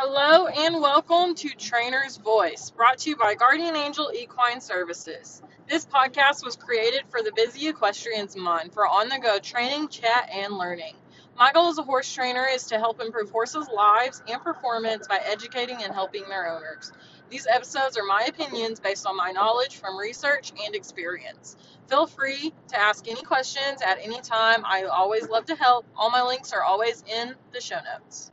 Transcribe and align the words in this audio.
Hello 0.00 0.46
and 0.46 0.80
welcome 0.80 1.34
to 1.34 1.48
Trainer's 1.48 2.18
Voice, 2.18 2.70
brought 2.70 2.98
to 2.98 3.10
you 3.10 3.16
by 3.16 3.34
Guardian 3.34 3.74
Angel 3.74 4.12
Equine 4.14 4.60
Services. 4.60 5.42
This 5.68 5.84
podcast 5.84 6.44
was 6.44 6.54
created 6.54 7.02
for 7.08 7.20
the 7.20 7.32
busy 7.32 7.66
equestrian's 7.66 8.36
mind 8.36 8.72
for 8.72 8.86
on 8.86 9.08
the 9.08 9.18
go 9.18 9.40
training, 9.40 9.88
chat, 9.88 10.30
and 10.32 10.56
learning. 10.56 10.94
My 11.36 11.50
goal 11.50 11.70
as 11.70 11.78
a 11.78 11.82
horse 11.82 12.14
trainer 12.14 12.46
is 12.46 12.66
to 12.66 12.78
help 12.78 13.00
improve 13.02 13.30
horses' 13.30 13.68
lives 13.74 14.22
and 14.28 14.40
performance 14.40 15.08
by 15.08 15.16
educating 15.16 15.82
and 15.82 15.92
helping 15.92 16.28
their 16.28 16.48
owners. 16.48 16.92
These 17.28 17.48
episodes 17.48 17.98
are 17.98 18.04
my 18.04 18.22
opinions 18.28 18.78
based 18.78 19.04
on 19.04 19.16
my 19.16 19.32
knowledge 19.32 19.78
from 19.78 19.98
research 19.98 20.52
and 20.64 20.76
experience. 20.76 21.56
Feel 21.88 22.06
free 22.06 22.54
to 22.68 22.78
ask 22.78 23.08
any 23.08 23.22
questions 23.22 23.82
at 23.82 23.98
any 24.00 24.20
time. 24.20 24.64
I 24.64 24.84
always 24.84 25.28
love 25.28 25.46
to 25.46 25.56
help. 25.56 25.86
All 25.96 26.12
my 26.12 26.22
links 26.22 26.52
are 26.52 26.62
always 26.62 27.02
in 27.12 27.34
the 27.50 27.60
show 27.60 27.80
notes. 27.80 28.30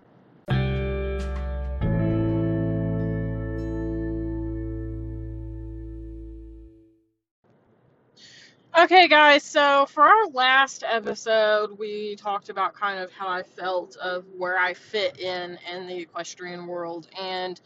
Okay, 8.77 9.07
guys, 9.07 9.43
so 9.43 9.85
for 9.85 10.03
our 10.03 10.27
last 10.33 10.83
episode, 10.85 11.79
we 11.79 12.17
talked 12.17 12.49
about 12.49 12.73
kind 12.73 12.99
of 12.99 13.09
how 13.09 13.29
I 13.29 13.43
felt 13.43 13.95
of 13.95 14.25
where 14.37 14.59
I 14.59 14.73
fit 14.73 15.17
in 15.17 15.57
in 15.73 15.87
the 15.87 15.95
equestrian 15.99 16.67
world. 16.67 17.07
And 17.17 17.59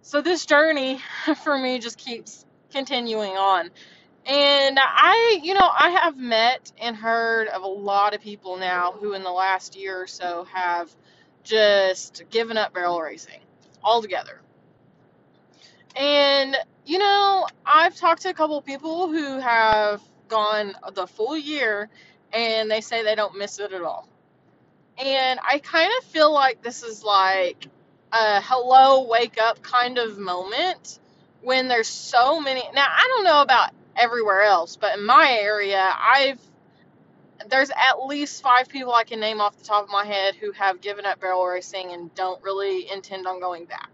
so 0.00 0.22
this 0.22 0.46
journey 0.46 1.02
for 1.44 1.58
me 1.58 1.80
just 1.80 1.98
keeps 1.98 2.46
continuing 2.72 3.32
on. 3.32 3.68
And 4.24 4.78
I, 4.80 5.38
you 5.42 5.52
know, 5.52 5.68
I 5.70 5.90
have 5.90 6.16
met 6.16 6.72
and 6.80 6.96
heard 6.96 7.48
of 7.48 7.62
a 7.62 7.68
lot 7.68 8.14
of 8.14 8.22
people 8.22 8.56
now 8.56 8.92
who 8.92 9.12
in 9.12 9.22
the 9.22 9.30
last 9.30 9.76
year 9.76 10.00
or 10.00 10.06
so 10.06 10.44
have 10.50 10.90
just 11.44 12.22
given 12.30 12.56
up 12.56 12.72
barrel 12.72 12.98
racing 13.02 13.40
altogether. 13.84 14.40
And, 15.96 16.56
you 16.86 16.98
know, 16.98 17.46
I've 17.64 17.96
talked 17.96 18.22
to 18.22 18.30
a 18.30 18.34
couple 18.34 18.60
people 18.62 19.08
who 19.08 19.38
have 19.38 20.02
gone 20.28 20.74
the 20.92 21.06
full 21.06 21.36
year 21.36 21.88
and 22.32 22.70
they 22.70 22.80
say 22.80 23.02
they 23.02 23.14
don't 23.14 23.36
miss 23.36 23.58
it 23.58 23.72
at 23.72 23.82
all. 23.82 24.08
And 24.98 25.40
I 25.42 25.58
kind 25.58 25.90
of 25.98 26.04
feel 26.04 26.32
like 26.32 26.62
this 26.62 26.82
is 26.82 27.02
like 27.04 27.66
a 28.12 28.40
hello, 28.40 29.08
wake 29.08 29.40
up 29.40 29.62
kind 29.62 29.98
of 29.98 30.18
moment 30.18 30.98
when 31.40 31.68
there's 31.68 31.88
so 31.88 32.40
many. 32.40 32.62
Now, 32.74 32.86
I 32.88 33.06
don't 33.08 33.24
know 33.24 33.42
about 33.42 33.70
everywhere 33.96 34.42
else, 34.42 34.76
but 34.76 34.98
in 34.98 35.04
my 35.04 35.36
area, 35.40 35.80
I've 35.80 36.40
there's 37.48 37.70
at 37.70 38.04
least 38.04 38.42
five 38.42 38.68
people 38.68 38.92
I 38.92 39.04
can 39.04 39.20
name 39.20 39.40
off 39.40 39.56
the 39.56 39.64
top 39.64 39.84
of 39.84 39.90
my 39.90 40.04
head 40.04 40.34
who 40.34 40.50
have 40.52 40.80
given 40.80 41.06
up 41.06 41.20
barrel 41.20 41.46
racing 41.46 41.92
and 41.92 42.12
don't 42.16 42.42
really 42.42 42.90
intend 42.90 43.28
on 43.28 43.38
going 43.40 43.64
back 43.64 43.90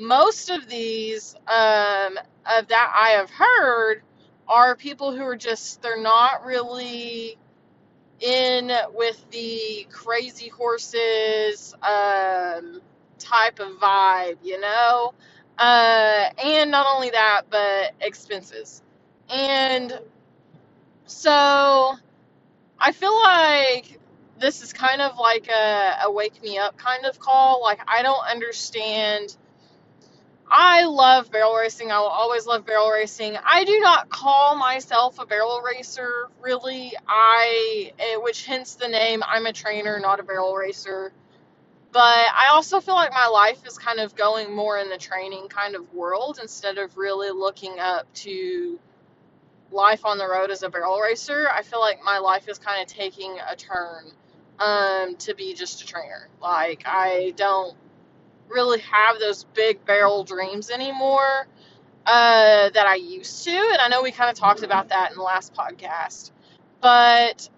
most 0.00 0.50
of 0.50 0.68
these 0.68 1.36
um, 1.48 2.18
of 2.46 2.68
that 2.68 2.94
I 2.96 3.10
have 3.18 3.30
heard 3.30 4.02
are 4.48 4.76
people 4.76 5.12
who 5.16 5.24
are 5.24 5.36
just 5.36 5.82
they're 5.82 6.02
not 6.02 6.44
really 6.46 7.38
in 8.20 8.72
with 8.94 9.24
the 9.32 9.86
crazy 9.90 10.48
horses 10.48 11.74
um, 11.82 12.80
type 13.18 13.60
of 13.60 13.78
vibe, 13.80 14.38
you 14.42 14.60
know. 14.60 15.14
Uh, 15.58 16.30
and 16.44 16.70
not 16.70 16.86
only 16.94 17.10
that, 17.10 17.42
but 17.50 17.92
expenses. 18.00 18.82
And 19.30 20.00
so 21.06 21.94
I 22.78 22.92
feel 22.92 23.16
like 23.22 24.00
this 24.38 24.62
is 24.62 24.72
kind 24.72 25.02
of 25.02 25.18
like 25.18 25.48
a, 25.48 25.94
a 26.04 26.12
wake 26.12 26.42
me 26.42 26.58
up 26.58 26.76
kind 26.78 27.06
of 27.06 27.18
call. 27.20 27.62
Like 27.62 27.80
I 27.88 28.02
don't 28.02 28.24
understand 28.30 29.36
I 30.50 30.84
love 30.84 31.30
barrel 31.30 31.54
racing. 31.54 31.92
I 31.92 32.00
will 32.00 32.08
always 32.08 32.46
love 32.46 32.66
barrel 32.66 32.90
racing. 32.90 33.36
I 33.44 33.64
do 33.64 33.80
not 33.80 34.10
call 34.10 34.56
myself 34.56 35.18
a 35.20 35.26
barrel 35.26 35.62
racer, 35.62 36.28
really. 36.42 36.94
I, 37.08 37.92
eh, 37.98 38.16
which 38.16 38.46
hence 38.46 38.74
the 38.76 38.88
name. 38.88 39.22
I'm 39.26 39.46
a 39.46 39.52
trainer, 39.52 40.00
not 40.00 40.20
a 40.20 40.24
barrel 40.24 40.54
racer. 40.54 41.12
But 41.92 42.00
I 42.36 42.48
also 42.52 42.80
feel 42.80 42.94
like 42.94 43.12
my 43.12 43.28
life 43.28 43.66
is 43.66 43.78
kind 43.78 44.00
of 44.00 44.14
going 44.16 44.54
more 44.54 44.78
in 44.78 44.90
the 44.90 44.98
training 44.98 45.48
kind 45.48 45.76
of 45.76 45.92
world 45.94 46.38
instead 46.42 46.78
of 46.78 46.96
really 46.96 47.30
looking 47.30 47.80
up 47.80 48.12
to 48.16 48.78
life 49.72 50.04
on 50.04 50.18
the 50.18 50.28
road 50.28 50.50
as 50.50 50.62
a 50.62 50.70
barrel 50.70 51.00
racer. 51.00 51.48
I 51.52 51.62
feel 51.62 51.80
like 51.80 52.00
my 52.04 52.18
life 52.18 52.48
is 52.48 52.58
kind 52.58 52.80
of 52.82 52.88
taking 52.88 53.38
a 53.50 53.56
turn 53.56 54.12
um, 54.60 55.16
to 55.18 55.34
be 55.34 55.54
just 55.54 55.82
a 55.82 55.86
trainer. 55.86 56.28
Like 56.42 56.82
I 56.86 57.34
don't 57.36 57.76
really 58.50 58.80
have 58.80 59.18
those 59.18 59.44
big 59.54 59.84
barrel 59.84 60.24
dreams 60.24 60.70
anymore 60.70 61.46
uh, 62.06 62.70
that 62.70 62.86
I 62.86 62.96
used 62.96 63.44
to. 63.44 63.50
And 63.50 63.80
I 63.80 63.88
know 63.88 64.02
we 64.02 64.10
kind 64.12 64.30
of 64.30 64.36
talked 64.36 64.62
about 64.62 64.88
that 64.88 65.10
in 65.10 65.16
the 65.16 65.22
last 65.22 65.54
podcast. 65.54 66.30
But 66.80 67.48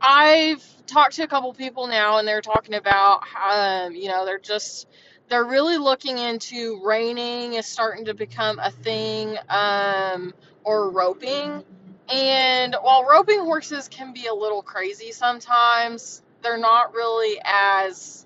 I've 0.00 0.64
talked 0.86 1.14
to 1.16 1.22
a 1.22 1.28
couple 1.28 1.52
people 1.54 1.86
now, 1.86 2.18
and 2.18 2.26
they're 2.26 2.42
talking 2.42 2.74
about, 2.74 3.22
um, 3.50 3.94
you 3.94 4.08
know, 4.08 4.24
they're 4.24 4.38
just, 4.38 4.88
they're 5.28 5.44
really 5.44 5.78
looking 5.78 6.18
into 6.18 6.80
reining 6.84 7.54
is 7.54 7.66
starting 7.66 8.06
to 8.06 8.14
become 8.14 8.58
a 8.58 8.70
thing, 8.70 9.36
um, 9.48 10.34
or 10.62 10.90
roping. 10.90 11.64
And 12.12 12.76
while 12.82 13.04
roping 13.04 13.40
horses 13.40 13.88
can 13.88 14.12
be 14.12 14.26
a 14.26 14.34
little 14.34 14.62
crazy 14.62 15.12
sometimes, 15.12 16.22
they're 16.42 16.58
not 16.58 16.92
really 16.92 17.40
as 17.42 18.23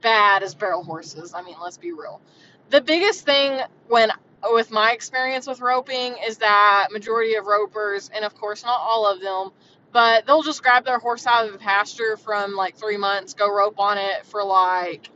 bad 0.00 0.42
as 0.42 0.54
barrel 0.54 0.82
horses. 0.82 1.34
I 1.34 1.42
mean, 1.42 1.56
let's 1.62 1.78
be 1.78 1.92
real. 1.92 2.20
The 2.70 2.80
biggest 2.80 3.24
thing 3.24 3.60
when 3.88 4.10
with 4.52 4.70
my 4.70 4.92
experience 4.92 5.46
with 5.46 5.60
roping 5.60 6.16
is 6.26 6.38
that 6.38 6.88
majority 6.92 7.34
of 7.34 7.46
ropers, 7.46 8.10
and 8.14 8.24
of 8.24 8.34
course 8.34 8.64
not 8.64 8.80
all 8.80 9.10
of 9.10 9.20
them, 9.20 9.50
but 9.92 10.26
they'll 10.26 10.42
just 10.42 10.62
grab 10.62 10.84
their 10.84 10.98
horse 10.98 11.26
out 11.26 11.46
of 11.46 11.52
the 11.52 11.58
pasture 11.58 12.16
from 12.16 12.54
like 12.54 12.76
three 12.76 12.96
months, 12.96 13.34
go 13.34 13.54
rope 13.54 13.78
on 13.78 13.98
it 13.98 14.24
for 14.26 14.42
like 14.44 15.10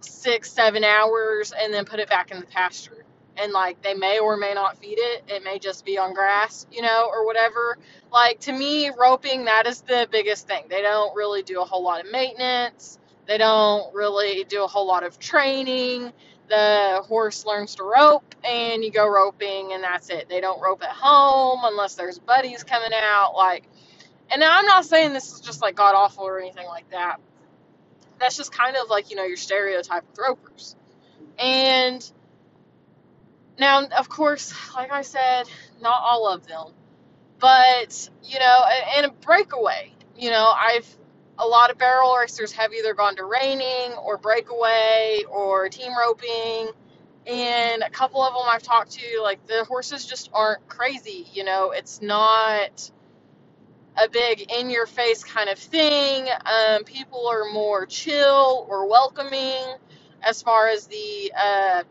six, 0.00 0.52
seven 0.52 0.84
hours, 0.84 1.52
and 1.56 1.72
then 1.72 1.84
put 1.84 2.00
it 2.00 2.08
back 2.08 2.30
in 2.30 2.40
the 2.40 2.46
pasture. 2.46 3.04
And 3.36 3.52
like 3.52 3.80
they 3.82 3.94
may 3.94 4.18
or 4.18 4.36
may 4.36 4.52
not 4.52 4.76
feed 4.76 4.98
it. 4.98 5.24
It 5.26 5.42
may 5.42 5.58
just 5.58 5.86
be 5.86 5.96
on 5.96 6.12
grass, 6.12 6.66
you 6.70 6.82
know, 6.82 7.08
or 7.10 7.24
whatever. 7.24 7.78
Like 8.12 8.40
to 8.40 8.52
me, 8.52 8.90
roping 8.90 9.46
that 9.46 9.66
is 9.66 9.80
the 9.80 10.06
biggest 10.10 10.46
thing. 10.46 10.64
They 10.68 10.82
don't 10.82 11.16
really 11.16 11.42
do 11.42 11.62
a 11.62 11.64
whole 11.64 11.82
lot 11.82 12.04
of 12.04 12.12
maintenance. 12.12 12.98
They 13.26 13.38
don't 13.38 13.94
really 13.94 14.44
do 14.44 14.64
a 14.64 14.66
whole 14.66 14.86
lot 14.86 15.04
of 15.04 15.18
training. 15.18 16.12
The 16.48 17.02
horse 17.06 17.46
learns 17.46 17.76
to 17.76 17.84
rope 17.84 18.34
and 18.44 18.84
you 18.84 18.90
go 18.90 19.08
roping 19.08 19.72
and 19.72 19.84
that's 19.84 20.10
it. 20.10 20.28
They 20.28 20.40
don't 20.40 20.60
rope 20.62 20.82
at 20.82 20.90
home 20.90 21.60
unless 21.64 21.94
there's 21.94 22.18
buddies 22.18 22.64
coming 22.64 22.92
out. 22.94 23.34
Like, 23.36 23.68
and 24.30 24.40
now 24.40 24.52
I'm 24.58 24.66
not 24.66 24.84
saying 24.86 25.12
this 25.12 25.32
is 25.32 25.40
just 25.40 25.62
like 25.62 25.76
god 25.76 25.94
awful 25.94 26.24
or 26.24 26.40
anything 26.40 26.66
like 26.68 26.90
that. 26.90 27.18
That's 28.20 28.36
just 28.36 28.52
kind 28.52 28.76
of 28.76 28.90
like, 28.90 29.10
you 29.10 29.16
know, 29.16 29.24
your 29.24 29.36
stereotype 29.38 30.04
with 30.10 30.18
ropers. 30.18 30.76
And 31.38 32.10
now, 33.58 33.86
of 33.86 34.08
course, 34.08 34.54
like 34.76 34.92
I 34.92 35.02
said, 35.02 35.44
not 35.82 36.00
all 36.02 36.28
of 36.32 36.46
them, 36.46 36.68
but, 37.40 38.10
you 38.24 38.38
know, 38.38 38.64
and 38.96 39.06
a 39.06 39.10
breakaway. 39.10 39.92
You 40.16 40.30
know, 40.30 40.44
I've 40.56 40.86
a 41.38 41.46
lot 41.46 41.70
of 41.70 41.78
barrel 41.78 42.14
racers 42.16 42.52
have 42.52 42.72
either 42.72 42.94
gone 42.94 43.16
to 43.16 43.24
reining 43.24 43.92
or 43.98 44.18
breakaway 44.18 45.22
or 45.30 45.68
team 45.68 45.92
roping. 45.98 46.70
And 47.26 47.82
a 47.82 47.90
couple 47.90 48.22
of 48.22 48.34
them 48.34 48.44
I've 48.46 48.62
talked 48.62 48.92
to, 48.92 49.20
like 49.22 49.46
the 49.46 49.64
horses 49.64 50.06
just 50.06 50.30
aren't 50.32 50.66
crazy. 50.68 51.26
You 51.32 51.44
know, 51.44 51.72
it's 51.72 52.02
not 52.02 52.90
a 54.02 54.08
big 54.08 54.52
in 54.52 54.70
your 54.70 54.86
face 54.86 55.24
kind 55.24 55.50
of 55.50 55.58
thing. 55.58 56.28
Um, 56.46 56.84
people 56.84 57.28
are 57.28 57.52
more 57.52 57.86
chill 57.86 58.66
or 58.68 58.88
welcoming 58.88 59.76
as 60.22 60.42
far 60.42 60.68
as 60.68 60.86
the 60.86 61.32
uh, 61.38 61.82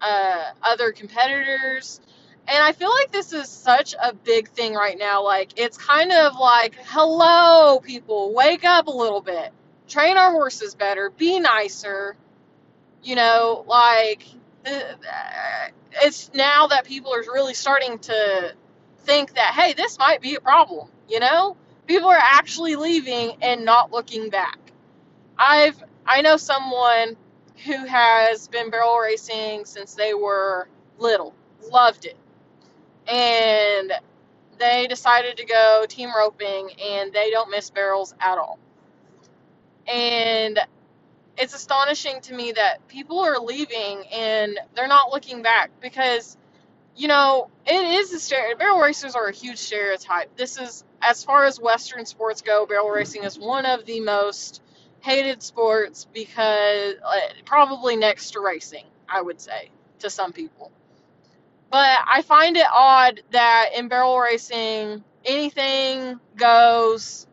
uh, 0.00 0.44
other 0.62 0.92
competitors. 0.92 2.00
And 2.46 2.62
I 2.62 2.72
feel 2.72 2.90
like 2.90 3.10
this 3.10 3.32
is 3.32 3.48
such 3.48 3.94
a 4.00 4.12
big 4.12 4.50
thing 4.50 4.74
right 4.74 4.98
now. 4.98 5.24
Like, 5.24 5.58
it's 5.58 5.78
kind 5.78 6.12
of 6.12 6.36
like, 6.38 6.74
hello, 6.84 7.80
people, 7.80 8.34
wake 8.34 8.64
up 8.64 8.86
a 8.86 8.90
little 8.90 9.22
bit. 9.22 9.50
Train 9.88 10.18
our 10.18 10.30
horses 10.30 10.74
better. 10.74 11.08
Be 11.08 11.40
nicer. 11.40 12.16
You 13.02 13.16
know, 13.16 13.64
like, 13.66 14.26
uh, 14.66 14.80
it's 16.02 16.32
now 16.34 16.66
that 16.66 16.84
people 16.84 17.14
are 17.14 17.22
really 17.22 17.54
starting 17.54 17.98
to 18.00 18.54
think 19.00 19.34
that, 19.34 19.54
hey, 19.54 19.72
this 19.72 19.98
might 19.98 20.20
be 20.20 20.34
a 20.34 20.40
problem. 20.40 20.88
You 21.08 21.20
know, 21.20 21.56
people 21.86 22.10
are 22.10 22.18
actually 22.20 22.76
leaving 22.76 23.38
and 23.40 23.64
not 23.64 23.90
looking 23.90 24.28
back. 24.28 24.58
I've, 25.38 25.82
I 26.06 26.20
know 26.20 26.36
someone 26.36 27.16
who 27.64 27.86
has 27.86 28.48
been 28.48 28.68
barrel 28.70 28.98
racing 28.98 29.64
since 29.64 29.94
they 29.94 30.12
were 30.12 30.68
little, 30.98 31.34
loved 31.70 32.04
it 32.04 32.18
and 33.08 33.92
they 34.58 34.86
decided 34.86 35.36
to 35.36 35.46
go 35.46 35.84
team 35.88 36.10
roping 36.16 36.70
and 36.82 37.12
they 37.12 37.30
don't 37.30 37.50
miss 37.50 37.70
barrels 37.70 38.14
at 38.20 38.38
all. 38.38 38.58
And 39.86 40.58
it's 41.36 41.54
astonishing 41.54 42.20
to 42.22 42.34
me 42.34 42.52
that 42.52 42.86
people 42.88 43.20
are 43.20 43.38
leaving 43.38 44.04
and 44.12 44.58
they're 44.74 44.88
not 44.88 45.10
looking 45.12 45.42
back 45.42 45.70
because 45.80 46.36
you 46.96 47.08
know 47.08 47.48
it 47.66 47.74
is 47.74 48.12
a 48.12 48.20
stereotype. 48.20 48.58
Barrel 48.58 48.80
racers 48.80 49.14
are 49.14 49.26
a 49.26 49.32
huge 49.32 49.58
stereotype. 49.58 50.36
This 50.36 50.58
is 50.58 50.84
as 51.02 51.24
far 51.24 51.44
as 51.44 51.60
Western 51.60 52.06
sports 52.06 52.40
go. 52.42 52.66
Barrel 52.66 52.88
racing 52.88 53.24
is 53.24 53.38
one 53.38 53.66
of 53.66 53.84
the 53.84 54.00
most 54.00 54.62
hated 55.00 55.42
sports 55.42 56.06
because 56.14 56.94
uh, 57.04 57.16
probably 57.44 57.96
next 57.96 58.30
to 58.32 58.40
racing, 58.40 58.84
I 59.08 59.20
would 59.20 59.40
say 59.40 59.70
to 59.98 60.08
some 60.08 60.32
people. 60.32 60.70
But 61.74 61.98
I 62.08 62.22
find 62.22 62.56
it 62.56 62.66
odd 62.72 63.20
that 63.32 63.70
in 63.76 63.88
barrel 63.88 64.20
racing, 64.20 65.04
anything 65.24 66.20
goes. 66.36 67.26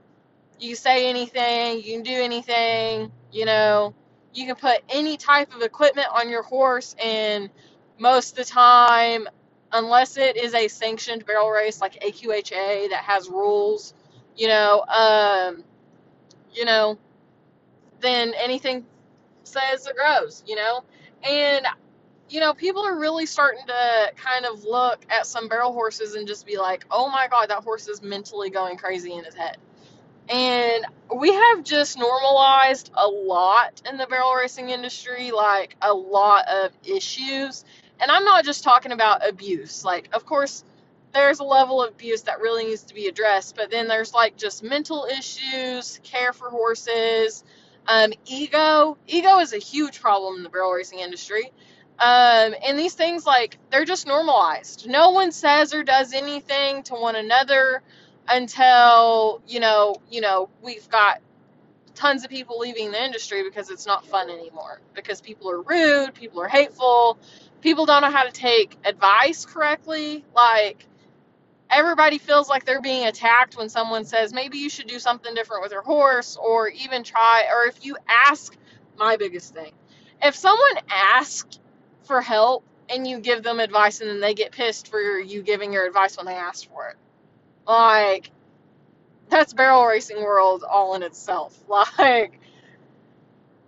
You 0.60 0.76
say 0.76 1.10
anything, 1.10 1.78
you 1.84 1.94
can 1.96 2.04
do 2.04 2.14
anything, 2.14 3.12
you 3.32 3.46
know. 3.46 3.94
You 4.34 4.48
can 4.48 4.56
put 4.56 4.80
any 4.90 5.18
type 5.18 5.56
of 5.56 5.62
equipment 5.62 6.08
on 6.12 6.30
your 6.30 6.44
horse, 6.44 6.96
and 7.04 7.52
most 8.00 8.32
of 8.32 8.38
the 8.48 8.52
time, 8.52 9.28
unless 9.74 10.18
it 10.18 10.38
is 10.38 10.56
a 10.56 10.68
sanctioned 10.70 11.26
barrel 11.28 11.52
race 11.52 11.82
like 11.82 12.02
AQHA 12.02 12.90
that 12.90 13.04
has 13.06 13.30
rules, 13.30 13.94
you 14.38 14.48
know, 14.48 14.82
um, 14.88 15.64
you 16.54 16.66
know, 16.66 16.98
then 18.02 18.34
anything 18.38 18.86
says 19.44 19.88
it 19.88 19.96
grows, 19.96 20.44
you 20.48 20.56
know. 20.56 20.84
And 21.24 21.66
you 22.32 22.40
know, 22.40 22.54
people 22.54 22.84
are 22.84 22.98
really 22.98 23.26
starting 23.26 23.66
to 23.68 24.12
kind 24.16 24.46
of 24.46 24.64
look 24.64 25.06
at 25.10 25.28
some 25.28 25.50
barrel 25.50 25.74
horses 25.74 26.16
and 26.16 26.26
just 26.26 26.46
be 26.46 26.58
like, 26.58 26.86
oh 26.90 27.10
my 27.10 27.28
god, 27.28 27.50
that 27.50 27.64
horse 27.64 27.90
is 27.90 28.02
mentally 28.02 28.50
going 28.50 28.78
crazy 28.78 29.12
in 29.14 29.26
his 29.26 29.36
head. 29.36 29.58
And 30.30 30.86
we 31.14 31.34
have 31.34 31.64
just 31.66 32.00
normalized 32.00 32.90
a 32.96 33.06
lot 33.06 33.82
in 33.90 33.98
the 33.98 34.08
barrel 34.08 34.34
racing 34.34 34.70
industry, 34.70 35.32
like 35.32 35.76
a 35.82 35.94
lot 35.94 36.48
of 36.48 36.72
issues. 36.86 37.66
And 38.00 38.10
I'm 38.10 38.24
not 38.24 38.46
just 38.46 38.64
talking 38.64 38.94
about 38.94 39.28
abuse. 39.28 39.84
Like, 39.84 40.08
of 40.14 40.26
course, 40.26 40.64
there's 41.14 41.40
a 41.40 41.44
level 41.44 41.84
of 41.84 41.92
abuse 41.92 42.22
that 42.22 42.40
really 42.40 42.64
needs 42.64 42.84
to 42.84 42.94
be 42.94 43.08
addressed, 43.08 43.58
but 43.58 43.70
then 43.70 43.90
there's 43.90 44.14
like 44.14 44.38
just 44.38 44.64
mental 44.64 45.06
issues, 45.06 46.00
care 46.04 46.32
for 46.32 46.50
horses, 46.50 47.44
um, 47.88 48.14
ego. 48.26 48.98
Ego 49.06 49.40
is 49.40 49.52
a 49.52 49.58
huge 49.58 50.00
problem 50.00 50.38
in 50.38 50.44
the 50.44 50.50
barrel 50.50 50.72
racing 50.72 51.00
industry 51.00 51.52
um, 52.02 52.56
and 52.66 52.80
these 52.80 52.96
things, 52.96 53.28
like, 53.28 53.60
they're 53.70 53.86
just 53.86 54.08
normalized. 54.08 54.90
No 54.90 55.12
one 55.12 55.32
says 55.32 55.72
or 55.72 55.84
does 55.84 56.14
anything 56.14 56.82
to 56.84 56.96
one 56.96 57.16
another 57.16 57.84
until, 58.28 59.40
you 59.48 59.60
know, 59.60 59.98
you 60.10 60.20
know, 60.22 60.50
we've 60.64 60.90
got 60.90 61.22
tons 61.94 62.24
of 62.24 62.32
people 62.32 62.58
leaving 62.58 62.92
the 62.92 63.04
industry 63.04 63.44
because 63.44 63.70
it's 63.70 63.86
not 63.86 64.04
fun 64.08 64.32
anymore. 64.32 64.82
Because 64.96 65.22
people 65.22 65.52
are 65.52 65.62
rude, 65.62 66.16
people 66.16 66.42
are 66.42 66.48
hateful, 66.48 67.20
people 67.62 67.86
don't 67.86 68.02
know 68.02 68.10
how 68.10 68.24
to 68.24 68.32
take 68.32 68.76
advice 68.84 69.46
correctly. 69.46 70.26
Like, 70.36 70.88
everybody 71.70 72.18
feels 72.18 72.50
like 72.50 72.66
they're 72.66 72.82
being 72.82 73.06
attacked 73.06 73.58
when 73.58 73.70
someone 73.70 74.06
says 74.06 74.34
maybe 74.34 74.58
you 74.58 74.72
should 74.72 74.88
do 74.88 74.98
something 74.98 75.36
different 75.36 75.62
with 75.62 75.72
your 75.72 75.84
horse 75.84 76.36
or 76.36 76.68
even 76.68 77.04
try 77.04 77.46
or 77.54 77.66
if 77.66 77.86
you 77.86 77.96
ask 78.10 78.58
my 78.98 79.16
biggest 79.16 79.54
thing 79.54 79.72
if 80.22 80.36
someone 80.36 80.78
asks 80.90 81.60
for 82.04 82.22
help 82.22 82.64
and 82.90 83.08
you 83.08 83.20
give 83.20 83.44
them 83.44 83.60
advice 83.60 84.02
and 84.02 84.10
then 84.10 84.20
they 84.20 84.34
get 84.34 84.52
pissed 84.52 84.90
for 84.90 85.20
you 85.20 85.42
giving 85.42 85.74
your 85.74 85.86
advice 85.86 86.18
when 86.18 86.26
they 86.26 86.36
asked 86.36 86.68
for 86.70 86.90
it. 86.90 86.98
Like, 87.68 88.32
that's 89.30 89.54
barrel 89.54 89.86
racing 89.86 90.22
world 90.22 90.64
all 90.70 90.96
in 90.96 91.04
itself. 91.04 91.58
Like, 92.00 92.40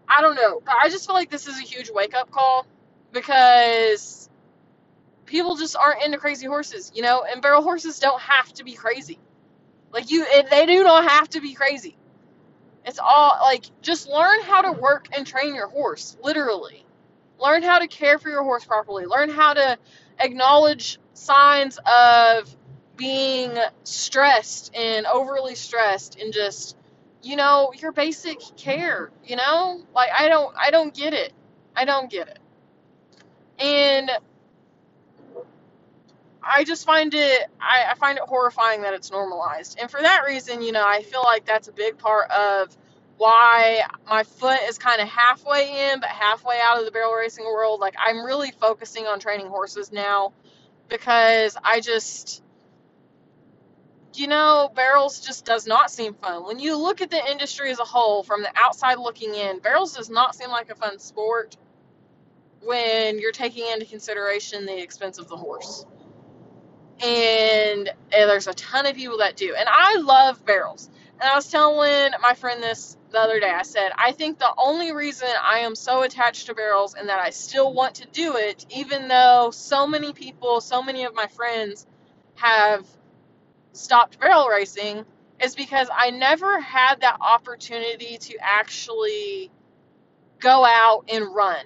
I 0.07 0.21
don't 0.21 0.35
know. 0.35 0.61
But 0.63 0.75
I 0.81 0.89
just 0.89 1.05
feel 1.05 1.15
like 1.15 1.29
this 1.29 1.47
is 1.47 1.57
a 1.59 1.63
huge 1.63 1.89
wake 1.91 2.13
up 2.15 2.31
call 2.31 2.67
because 3.11 4.29
people 5.25 5.55
just 5.55 5.75
aren't 5.75 6.03
into 6.03 6.17
crazy 6.17 6.45
horses, 6.47 6.91
you 6.95 7.01
know? 7.01 7.23
And 7.23 7.41
barrel 7.41 7.63
horses 7.63 7.99
don't 7.99 8.21
have 8.21 8.51
to 8.53 8.63
be 8.63 8.73
crazy. 8.73 9.19
Like, 9.91 10.11
you, 10.11 10.25
they 10.49 10.65
do 10.65 10.83
not 10.83 11.09
have 11.09 11.29
to 11.29 11.41
be 11.41 11.53
crazy. 11.53 11.95
It's 12.85 12.99
all, 12.99 13.37
like, 13.41 13.65
just 13.81 14.09
learn 14.09 14.41
how 14.43 14.61
to 14.63 14.79
work 14.79 15.07
and 15.15 15.25
train 15.25 15.55
your 15.55 15.67
horse, 15.67 16.17
literally. 16.23 16.82
Learn 17.43 17.61
how 17.61 17.79
to 17.79 17.87
care 17.87 18.17
for 18.19 18.29
your 18.29 18.43
horse 18.43 18.63
properly. 18.63 19.05
Learn 19.05 19.29
how 19.29 19.53
to 19.53 19.77
acknowledge 20.19 20.97
signs 21.13 21.77
of 21.85 22.55
being 22.95 23.51
stressed 23.83 24.73
and 24.75 25.05
overly 25.05 25.55
stressed 25.55 26.17
and 26.19 26.31
just 26.31 26.77
you 27.21 27.35
know 27.35 27.73
your 27.77 27.91
basic 27.91 28.39
care 28.55 29.11
you 29.25 29.35
know? 29.35 29.81
Like 29.93 30.09
i 30.17 30.29
don't 30.29 30.55
i 30.57 30.71
don't 30.71 30.93
get 30.93 31.13
it. 31.13 31.33
I 31.75 31.85
don't 31.85 32.09
get 32.09 32.27
it. 32.29 32.39
And 33.59 34.09
i 36.41 36.63
just 36.63 36.85
find 36.85 37.13
it 37.13 37.47
I, 37.59 37.87
I 37.91 37.95
find 37.95 38.17
it 38.17 38.23
horrifying 38.25 38.83
that 38.83 38.93
it's 38.93 39.11
normalized. 39.11 39.77
And 39.81 39.91
for 39.91 40.01
that 40.01 40.23
reason 40.25 40.61
you 40.61 40.71
know 40.71 40.85
i 40.87 41.01
feel 41.01 41.23
like 41.23 41.45
that's 41.45 41.67
a 41.67 41.73
big 41.73 41.97
part 41.97 42.31
of 42.31 42.75
why 43.23 43.79
my 44.05 44.21
foot 44.25 44.59
is 44.67 44.77
kind 44.77 44.99
of 44.99 45.07
halfway 45.07 45.91
in 45.91 46.01
but 46.01 46.09
halfway 46.09 46.59
out 46.61 46.77
of 46.77 46.83
the 46.83 46.91
barrel 46.91 47.13
racing 47.13 47.45
world. 47.45 47.79
Like 47.79 47.95
I'm 47.97 48.25
really 48.25 48.51
focusing 48.51 49.05
on 49.05 49.21
training 49.21 49.47
horses 49.47 49.93
now 49.93 50.33
because 50.89 51.55
I 51.63 51.79
just 51.79 52.43
you 54.15 54.27
know, 54.27 54.69
barrels 54.75 55.21
just 55.21 55.45
does 55.45 55.65
not 55.65 55.89
seem 55.89 56.13
fun. 56.15 56.45
When 56.45 56.59
you 56.59 56.77
look 56.77 57.01
at 57.01 57.09
the 57.09 57.31
industry 57.31 57.71
as 57.71 57.79
a 57.79 57.85
whole 57.85 58.23
from 58.23 58.41
the 58.43 58.51
outside 58.55 58.99
looking 58.99 59.33
in, 59.33 59.59
barrels 59.59 59.95
does 59.95 60.09
not 60.09 60.35
seem 60.35 60.49
like 60.49 60.69
a 60.69 60.75
fun 60.75 60.99
sport 60.99 61.55
when 62.61 63.19
you're 63.19 63.31
taking 63.31 63.65
into 63.71 63.85
consideration 63.85 64.65
the 64.65 64.83
expense 64.83 65.17
of 65.17 65.29
the 65.29 65.37
horse. 65.37 65.85
And, 67.01 67.87
and 67.87 68.29
there's 68.29 68.47
a 68.47 68.53
ton 68.53 68.85
of 68.85 68.95
people 68.95 69.19
that 69.19 69.37
do. 69.37 69.55
And 69.57 69.67
I 69.71 69.95
love 69.97 70.45
barrels. 70.45 70.89
And 71.23 71.31
I 71.31 71.35
was 71.35 71.47
telling 71.47 72.11
my 72.21 72.33
friend 72.33 72.61
this 72.61 72.97
the 73.11 73.17
other 73.17 73.39
day. 73.39 73.49
I 73.49 73.61
said, 73.61 73.93
I 73.97 74.11
think 74.11 74.39
the 74.39 74.53
only 74.57 74.91
reason 74.91 75.29
I 75.41 75.59
am 75.59 75.73
so 75.73 76.03
attached 76.03 76.47
to 76.47 76.53
barrels 76.53 76.95
and 76.95 77.07
that 77.07 77.17
I 77.17 77.29
still 77.29 77.73
want 77.73 77.95
to 77.95 78.07
do 78.11 78.35
it, 78.35 78.65
even 78.75 79.07
though 79.07 79.49
so 79.53 79.87
many 79.87 80.11
people, 80.11 80.59
so 80.59 80.83
many 80.83 81.05
of 81.05 81.15
my 81.15 81.27
friends 81.27 81.87
have 82.35 82.85
stopped 83.71 84.19
barrel 84.19 84.49
racing, 84.49 85.05
is 85.41 85.55
because 85.55 85.87
I 85.95 86.09
never 86.09 86.59
had 86.59 86.99
that 86.99 87.19
opportunity 87.21 88.17
to 88.17 88.37
actually 88.41 89.49
go 90.39 90.65
out 90.65 91.05
and 91.07 91.33
run 91.33 91.65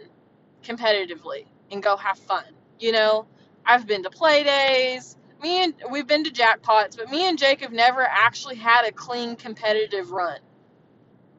competitively 0.63 1.46
and 1.72 1.81
go 1.81 1.98
have 1.98 2.20
fun. 2.20 2.46
You 2.79 2.91
know, 2.91 3.25
I've 3.65 3.88
been 3.88 4.03
to 4.03 4.12
play 4.12 4.43
days. 4.43 5.17
Me 5.41 5.63
and 5.63 5.74
we've 5.91 6.08
been 6.08 6.24
to 6.24 6.32
jackpots, 6.32 6.98
but 6.98 7.10
me 7.12 7.27
and 7.27 7.38
Jake 7.38 7.62
have 7.62 7.74
never 7.74 8.01
actually 8.01 8.56
had 8.56 8.86
a 8.88 8.91
clean 8.91 9.36
competitive 9.36 10.12
run 10.12 10.39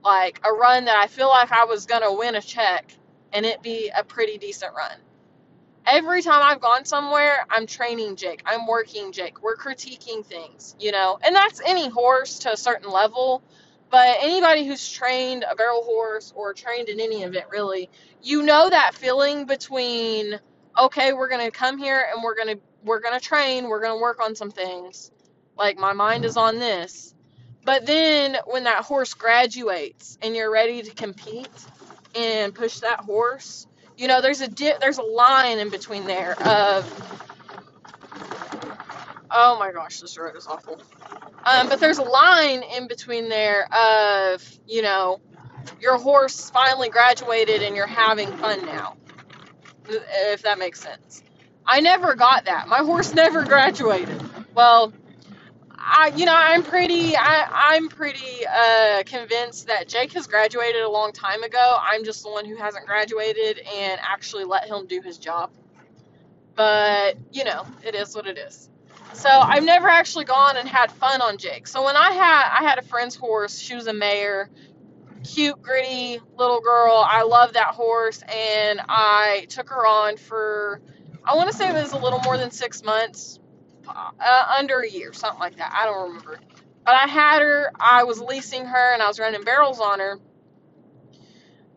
like 0.05 0.40
a 0.45 0.52
run 0.52 0.87
that 0.87 0.97
I 0.97 1.07
feel 1.07 1.28
like 1.28 1.52
I 1.52 1.64
was 1.64 1.87
going 1.87 2.02
to 2.02 2.12
win 2.12 2.35
a 2.35 2.40
check 2.40 2.93
and 3.33 3.45
it 3.45 3.62
be 3.62 3.90
a 3.97 4.02
pretty 4.05 4.38
decent 4.38 4.75
run. 4.75 4.97
Every 5.87 6.23
time 6.23 6.40
I've 6.43 6.61
gone 6.61 6.85
somewhere, 6.85 7.47
I'm 7.50 7.67
training 7.67 8.17
Jake. 8.17 8.43
I'm 8.45 8.67
working 8.67 9.12
Jake. 9.12 9.43
We're 9.43 9.57
critiquing 9.57 10.25
things, 10.25 10.76
you 10.78 10.93
know. 10.93 11.19
And 11.23 11.35
that's 11.35 11.61
any 11.64 11.88
horse 11.88 12.40
to 12.40 12.52
a 12.52 12.57
certain 12.57 12.90
level. 12.90 13.43
But 13.90 14.19
anybody 14.21 14.67
who's 14.67 14.90
trained 14.90 15.47
a 15.50 15.57
barrel 15.57 15.83
horse 15.83 16.33
or 16.37 16.52
trained 16.52 16.90
in 16.90 17.00
any 17.00 17.23
event, 17.23 17.47
really, 17.50 17.88
you 18.23 18.43
know 18.43 18.69
that 18.69 18.95
feeling 18.95 19.47
between 19.47 20.38
okay, 20.78 21.12
we're 21.12 21.28
gonna 21.28 21.50
come 21.50 21.78
here 21.78 22.07
and 22.12 22.23
we're 22.23 22.37
gonna 22.37 22.57
we're 22.85 23.00
gonna 23.00 23.20
train, 23.20 23.68
we're 23.68 23.82
gonna 23.82 24.00
work 24.00 24.20
on 24.20 24.35
some 24.35 24.50
things. 24.50 25.11
Like 25.56 25.78
my 25.78 25.92
mind 25.92 26.25
is 26.25 26.37
on 26.37 26.58
this, 26.58 27.14
but 27.64 27.87
then 27.87 28.37
when 28.47 28.64
that 28.64 28.85
horse 28.85 29.14
graduates 29.14 30.18
and 30.23 30.35
you're 30.37 30.50
ready 30.50 30.82
to 30.82 30.90
compete 30.94 31.49
and 32.14 32.54
push 32.54 32.80
that 32.80 33.00
horse, 33.00 33.66
you 33.97 34.08
know, 34.08 34.20
there's 34.20 34.40
a 34.40 34.49
di- 34.49 34.76
there's 34.80 34.99
a 34.99 35.02
line 35.02 35.58
in 35.58 35.70
between 35.70 36.06
there 36.06 36.40
of 36.42 36.87
oh 39.30 39.58
my 39.58 39.73
gosh, 39.73 40.00
this 40.00 40.16
road 40.18 40.37
is 40.37 40.47
awful. 40.47 40.80
Um, 41.44 41.68
but 41.68 41.80
there's 41.80 41.99
a 41.99 42.04
line 42.04 42.62
in 42.76 42.88
between 42.88 43.28
there 43.28 43.73
of 43.75 44.42
you 44.66 44.82
know 44.82 45.20
your 45.80 45.99
horse 45.99 46.50
finally 46.50 46.88
graduated 46.88 47.62
and 47.62 47.76
you're 47.76 47.87
having 47.87 48.28
fun 48.38 48.64
now, 48.66 48.97
if 49.88 50.42
that 50.42 50.58
makes 50.58 50.80
sense. 50.80 51.23
I 51.68 51.80
never 51.80 52.16
got 52.16 52.46
that. 52.46 52.68
My 52.68 52.78
horse 52.78 53.14
never 53.14 53.44
graduated. 53.44 54.22
Well, 54.54 54.92
I, 55.78 56.12
you 56.16 56.26
know, 56.26 56.34
I'm 56.34 56.64
pretty, 56.64 57.16
I, 57.16 57.75
I'm 57.75 57.88
pretty 57.90 58.46
uh, 58.46 59.02
convinced 59.06 59.68
that 59.68 59.88
Jake 59.88 60.12
has 60.14 60.26
graduated 60.26 60.82
a 60.82 60.90
long 60.90 61.12
time 61.12 61.42
ago. 61.44 61.78
I'm 61.80 62.04
just 62.04 62.25
the 62.25 62.30
one 62.30 62.46
who 62.46 62.56
hasn't 62.56 62.87
graduated 62.87 63.60
and 63.60 64.00
actually 64.02 64.44
let 64.44 64.66
him 64.68 64.87
do 64.87 65.02
his 65.02 65.18
job. 65.18 65.50
But 66.56 67.18
you 67.32 67.44
know, 67.44 67.66
it 67.84 67.94
is 67.94 68.14
what 68.14 68.26
it 68.26 68.38
is. 68.38 68.70
So 69.14 69.28
I've 69.30 69.64
never 69.64 69.88
actually 69.88 70.26
gone 70.26 70.56
and 70.56 70.68
had 70.68 70.92
fun 70.92 71.22
on 71.22 71.38
Jake. 71.38 71.68
So 71.68 71.84
when 71.84 71.96
I 71.96 72.12
had, 72.12 72.58
I 72.60 72.64
had 72.68 72.78
a 72.78 72.82
friend's 72.82 73.16
horse. 73.16 73.58
She 73.58 73.75
was 73.76 73.87
a 73.88 73.94
mare. 73.94 74.50
cute, 75.25 75.60
gritty 75.62 76.20
little 76.37 76.60
girl. 76.60 77.04
I 77.06 77.22
love 77.22 77.54
that 77.54 77.75
horse, 77.75 78.22
and 78.22 78.80
I 78.88 79.46
took 79.50 79.70
her 79.70 79.87
on 79.87 80.16
for, 80.16 80.80
I 81.25 81.34
want 81.37 81.50
to 81.50 81.56
say 81.56 81.68
it 81.68 81.75
was 81.75 81.92
a 81.92 81.98
little 81.98 82.20
more 82.20 82.38
than 82.38 82.50
six 82.50 82.82
months, 82.82 83.38
uh, 83.87 84.54
under 84.58 84.80
a 84.80 84.88
year, 84.88 85.12
something 85.12 85.40
like 85.40 85.56
that. 85.56 85.72
I 85.75 85.84
don't 85.84 86.08
remember. 86.08 86.38
But 86.84 86.94
I 86.94 87.06
had 87.06 87.42
her, 87.42 87.70
I 87.78 88.04
was 88.04 88.20
leasing 88.20 88.64
her, 88.64 88.92
and 88.94 89.02
I 89.02 89.08
was 89.08 89.18
running 89.18 89.42
barrels 89.42 89.80
on 89.80 90.00
her. 90.00 90.18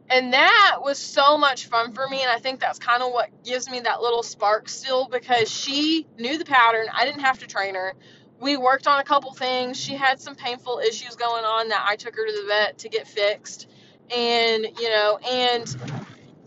And 0.09 0.33
that 0.33 0.79
was 0.81 0.97
so 0.97 1.37
much 1.37 1.67
fun 1.67 1.93
for 1.93 2.07
me, 2.07 2.21
and 2.21 2.29
I 2.29 2.39
think 2.39 2.59
that's 2.59 2.79
kind 2.79 3.01
of 3.01 3.13
what 3.13 3.43
gives 3.45 3.69
me 3.69 3.79
that 3.81 4.01
little 4.01 4.23
spark 4.23 4.67
still 4.67 5.07
because 5.07 5.49
she 5.49 6.05
knew 6.17 6.37
the 6.37 6.45
pattern. 6.45 6.87
I 6.93 7.05
didn't 7.05 7.21
have 7.21 7.39
to 7.39 7.47
train 7.47 7.75
her. 7.75 7.93
We 8.39 8.57
worked 8.57 8.87
on 8.87 8.99
a 8.99 9.03
couple 9.03 9.33
things. 9.33 9.79
She 9.79 9.93
had 9.93 10.19
some 10.19 10.35
painful 10.35 10.79
issues 10.79 11.15
going 11.15 11.45
on 11.45 11.69
that 11.69 11.85
I 11.87 11.95
took 11.95 12.15
her 12.15 12.25
to 12.25 12.41
the 12.41 12.47
vet 12.47 12.77
to 12.79 12.89
get 12.89 13.07
fixed. 13.07 13.67
And, 14.13 14.65
you 14.79 14.89
know, 14.89 15.17
and 15.17 15.75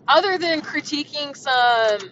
other 0.06 0.36
than 0.36 0.60
critiquing 0.60 1.34
some 1.34 2.10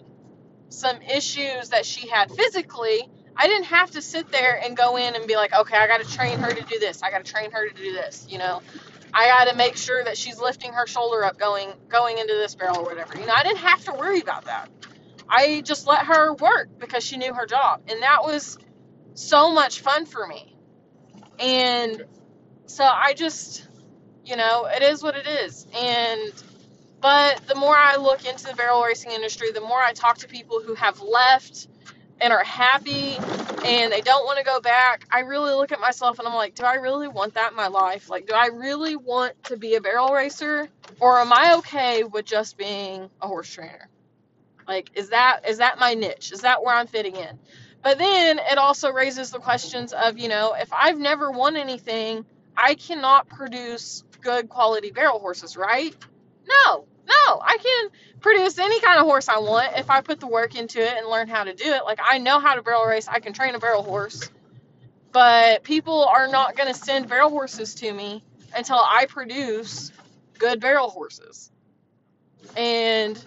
some 0.73 1.01
issues 1.01 1.69
that 1.69 1.85
she 1.85 2.07
had 2.07 2.31
physically, 2.31 3.07
I 3.35 3.47
didn't 3.47 3.65
have 3.65 3.91
to 3.91 4.01
sit 4.01 4.31
there 4.31 4.59
and 4.63 4.75
go 4.75 4.97
in 4.97 5.15
and 5.15 5.27
be 5.27 5.35
like, 5.35 5.53
okay, 5.53 5.77
I 5.77 5.87
got 5.87 6.01
to 6.01 6.11
train 6.11 6.39
her 6.39 6.51
to 6.51 6.63
do 6.63 6.79
this. 6.79 7.01
I 7.03 7.11
got 7.11 7.23
to 7.23 7.31
train 7.31 7.51
her 7.51 7.67
to 7.67 7.75
do 7.75 7.93
this. 7.93 8.27
You 8.29 8.39
know, 8.39 8.61
I 9.13 9.27
got 9.27 9.51
to 9.51 9.55
make 9.55 9.77
sure 9.77 10.03
that 10.03 10.17
she's 10.17 10.39
lifting 10.39 10.73
her 10.73 10.87
shoulder 10.87 11.23
up 11.23 11.37
going 11.37 11.71
going 11.89 12.17
into 12.17 12.33
this 12.33 12.55
barrel 12.55 12.79
or 12.79 12.83
whatever. 12.83 13.19
You 13.19 13.25
know, 13.25 13.33
I 13.33 13.43
didn't 13.43 13.59
have 13.59 13.83
to 13.85 13.93
worry 13.93 14.19
about 14.19 14.45
that. 14.45 14.69
I 15.29 15.61
just 15.61 15.87
let 15.87 16.05
her 16.07 16.33
work 16.33 16.79
because 16.79 17.03
she 17.03 17.17
knew 17.17 17.33
her 17.33 17.45
job, 17.45 17.81
and 17.87 18.01
that 18.01 18.23
was 18.23 18.57
so 19.13 19.51
much 19.53 19.79
fun 19.79 20.05
for 20.05 20.25
me. 20.27 20.55
And 21.39 22.03
so 22.65 22.83
I 22.83 23.13
just, 23.13 23.67
you 24.25 24.35
know, 24.35 24.65
it 24.65 24.83
is 24.83 25.01
what 25.03 25.15
it 25.15 25.27
is. 25.27 25.65
And 25.75 26.33
but 27.03 27.45
the 27.47 27.55
more 27.55 27.75
I 27.75 27.97
look 27.97 28.25
into 28.25 28.45
the 28.45 28.53
barrel 28.53 28.81
racing 28.81 29.11
industry, 29.11 29.51
the 29.51 29.59
more 29.59 29.81
I 29.81 29.91
talk 29.91 30.19
to 30.19 30.27
people 30.29 30.61
who 30.61 30.73
have 30.73 31.01
left 31.01 31.67
and 32.21 32.31
are 32.31 32.45
happy 32.45 33.17
and 33.65 33.91
they 33.91 33.99
don't 33.99 34.25
want 34.25 34.37
to 34.37 34.45
go 34.45 34.61
back, 34.61 35.05
I 35.11 35.19
really 35.19 35.51
look 35.51 35.73
at 35.73 35.81
myself 35.81 36.19
and 36.19 36.25
I'm 36.29 36.33
like, 36.33 36.55
do 36.55 36.63
I 36.63 36.75
really 36.75 37.09
want 37.09 37.33
that 37.33 37.51
in 37.51 37.57
my 37.57 37.67
life? 37.67 38.09
Like, 38.09 38.25
do 38.25 38.33
I 38.33 38.45
really 38.47 38.95
want 38.95 39.43
to 39.43 39.57
be 39.57 39.75
a 39.75 39.81
barrel 39.81 40.13
racer? 40.13 40.69
Or 41.01 41.19
am 41.19 41.33
I 41.33 41.55
okay 41.57 42.05
with 42.05 42.23
just 42.23 42.57
being 42.57 43.09
a 43.21 43.27
horse 43.27 43.53
trainer? 43.53 43.89
Like, 44.65 44.91
is 44.95 45.09
that 45.09 45.41
is 45.45 45.57
that 45.57 45.77
my 45.77 45.95
niche? 45.95 46.31
Is 46.31 46.39
that 46.41 46.63
where 46.63 46.73
I'm 46.73 46.87
fitting 46.87 47.17
in? 47.17 47.37
But 47.81 47.97
then 47.97 48.39
it 48.39 48.57
also 48.57 48.93
raises 48.93 49.29
the 49.29 49.39
questions 49.39 49.91
of, 49.91 50.17
you 50.17 50.29
know, 50.29 50.55
if 50.57 50.71
I've 50.71 50.97
never 50.97 51.31
won 51.31 51.57
anything, 51.57 52.23
I 52.55 52.75
cannot 52.75 53.27
produce 53.27 54.05
good 54.21 54.47
quality 54.47 54.91
barrel 54.91 55.19
horses, 55.19 55.57
right? 55.57 55.93
No, 56.47 56.85
no, 57.13 57.41
I 57.41 57.57
can 57.57 57.89
produce 58.19 58.57
any 58.57 58.79
kind 58.79 58.99
of 58.99 59.05
horse 59.05 59.27
I 59.29 59.39
want 59.39 59.77
if 59.77 59.89
I 59.89 60.01
put 60.01 60.19
the 60.19 60.27
work 60.27 60.55
into 60.55 60.81
it 60.81 60.93
and 60.97 61.07
learn 61.07 61.27
how 61.27 61.43
to 61.43 61.53
do 61.53 61.65
it. 61.65 61.83
Like 61.85 61.99
I 62.03 62.17
know 62.17 62.39
how 62.39 62.55
to 62.55 62.61
barrel 62.61 62.85
race, 62.85 63.07
I 63.07 63.19
can 63.19 63.33
train 63.33 63.55
a 63.55 63.59
barrel 63.59 63.83
horse. 63.83 64.29
But 65.11 65.63
people 65.63 66.05
are 66.05 66.27
not 66.27 66.55
going 66.57 66.73
to 66.73 66.79
send 66.79 67.07
barrel 67.07 67.29
horses 67.29 67.75
to 67.75 67.93
me 67.93 68.23
until 68.55 68.77
I 68.77 69.05
produce 69.07 69.91
good 70.39 70.59
barrel 70.59 70.89
horses. 70.89 71.51
And 72.57 73.23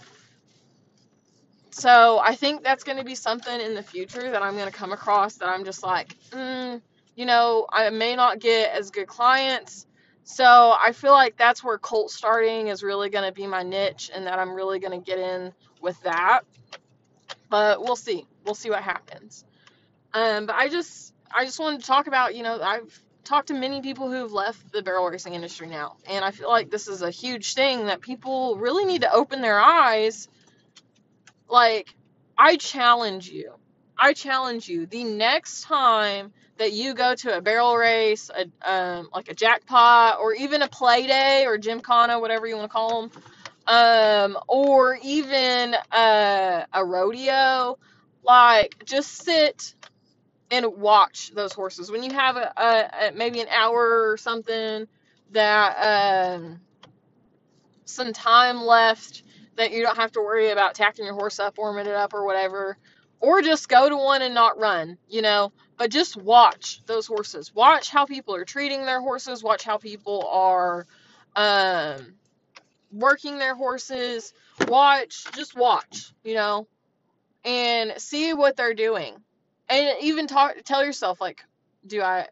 so 1.71 2.19
I 2.19 2.35
think 2.35 2.63
that's 2.63 2.85
going 2.85 2.99
to 2.99 3.05
be 3.05 3.15
something 3.15 3.61
in 3.61 3.75
the 3.75 3.83
future 3.83 4.31
that 4.31 4.43
I'm 4.43 4.55
going 4.55 4.71
to 4.71 4.77
come 4.77 4.93
across 4.93 5.37
that 5.37 5.49
I'm 5.49 5.65
just 5.65 5.83
like, 5.83 6.17
mm, 6.31 6.81
you 7.15 7.27
know, 7.27 7.67
I 7.71 7.91
may 7.91 8.17
not 8.17 8.41
get 8.41 8.73
as 8.73 8.91
good 8.91 9.07
clients. 9.07 9.87
So 10.29 10.45
I 10.45 10.91
feel 10.91 11.13
like 11.13 11.37
that's 11.37 11.63
where 11.63 11.79
colt 11.79 12.11
starting 12.11 12.67
is 12.67 12.83
really 12.83 13.11
going 13.11 13.25
to 13.25 13.33
be 13.33 13.47
my 13.47 13.63
niche 13.63 14.11
and 14.13 14.27
that 14.27 14.41
I'm 14.41 14.55
really 14.55 14.81
going 14.81 15.01
to 15.01 15.05
get 15.05 15.21
in 15.21 15.53
with 15.81 16.03
that. 16.03 16.41
But 17.49 17.81
we'll 17.81 17.95
see. 17.95 18.27
We'll 18.45 18.57
see 18.57 18.69
what 18.69 18.83
happens. 18.83 19.45
Um, 20.13 20.47
but 20.47 20.57
I 20.57 20.69
just 20.69 21.15
I 21.33 21.45
just 21.45 21.61
wanted 21.61 21.81
to 21.81 21.87
talk 21.87 22.09
about, 22.09 22.35
you 22.35 22.43
know, 22.43 22.61
I've 22.61 23.01
talked 23.23 23.49
to 23.49 23.55
many 23.55 23.81
people 23.83 24.11
who've 24.11 24.33
left 24.33 24.73
the 24.73 24.83
barrel 24.83 25.07
racing 25.07 25.35
industry 25.35 25.69
now, 25.69 25.97
and 26.09 26.25
I 26.25 26.33
feel 26.33 26.49
like 26.49 26.71
this 26.71 26.89
is 26.89 27.03
a 27.03 27.11
huge 27.11 27.55
thing 27.55 27.87
that 27.87 28.01
people 28.01 28.57
really 28.57 28.85
need 28.85 29.03
to 29.03 29.13
open 29.13 29.43
their 29.43 29.61
eyes 29.61 30.29
like, 31.49 31.95
I 32.37 32.57
challenge 32.57 33.29
you. 33.29 33.53
I 33.99 34.13
challenge 34.13 34.69
you. 34.69 34.87
The 34.87 35.05
next 35.05 35.63
time 35.63 36.33
that 36.59 36.73
you 36.73 36.95
go 36.95 37.15
to 37.15 37.37
a 37.37 37.41
barrel 37.41 37.77
race, 37.77 38.31
a 38.31 38.71
um, 38.71 39.09
like 39.15 39.29
a 39.29 39.35
jackpot, 39.35 40.19
or 40.21 40.33
even 40.35 40.63
a 40.63 40.69
play 40.69 41.07
day 41.07 41.45
or 41.47 41.59
gymkhana, 41.59 42.19
whatever 42.19 42.47
you 42.47 42.57
want 42.57 42.71
to 42.71 42.73
call 42.73 43.03
them, 43.03 43.23
um, 43.67 44.39
or 44.49 44.99
even 45.03 45.75
a, 45.93 46.67
a 46.73 46.85
rodeo, 46.85 47.79
like 48.23 48.85
just 48.85 49.13
sit 49.13 49.75
and 50.51 50.67
watch 50.77 51.33
those 51.35 51.53
horses. 51.53 51.91
When 51.91 52.03
you 52.03 52.13
have 52.13 52.37
a, 52.37 52.53
a, 52.57 53.09
a 53.09 53.13
maybe 53.13 53.41
an 53.41 53.49
hour 53.49 54.11
or 54.11 54.17
something 54.17 54.87
that 55.33 56.37
um, 56.39 56.61
some 57.85 58.13
time 58.13 58.63
left 58.63 59.23
that 59.57 59.73
you 59.73 59.83
don't 59.83 59.97
have 59.97 60.13
to 60.13 60.21
worry 60.21 60.51
about 60.51 60.75
tacking 60.75 61.05
your 61.05 61.15
horse 61.15 61.41
up, 61.41 61.59
warming 61.59 61.87
it 61.87 61.95
up, 61.95 62.15
or 62.15 62.25
whatever. 62.25 62.77
Or 63.21 63.43
just 63.43 63.69
go 63.69 63.89
to 63.89 63.97
one 63.97 64.23
and 64.23 64.35
not 64.35 64.59
run, 64.59 64.99
you 65.09 65.23
know. 65.23 65.53
But 65.77 65.91
just 65.91 66.17
watch 66.17 66.81
those 66.87 67.07
horses. 67.07 67.55
Watch 67.55 67.91
how 67.91 68.07
people 68.07 68.35
are 68.35 68.45
treating 68.45 68.85
their 68.85 69.01
horses. 69.01 69.43
Watch 69.43 69.63
how 69.63 69.79
people 69.79 70.27
are 70.31 70.87
um, 71.35 72.15
working 72.91 73.39
their 73.39 73.55
horses. 73.55 74.33
Watch, 74.69 75.25
just 75.33 75.57
watch, 75.57 76.13
you 76.25 76.35
know, 76.35 76.67
and 77.45 77.95
see 77.99 78.33
what 78.33 78.57
they're 78.57 78.75
doing. 78.75 79.17
And 79.69 79.97
even 80.01 80.27
talk, 80.27 80.57
tell 80.65 80.85
yourself, 80.85 81.21
like, 81.21 81.45
do 81.87 82.01
I, 82.01 82.29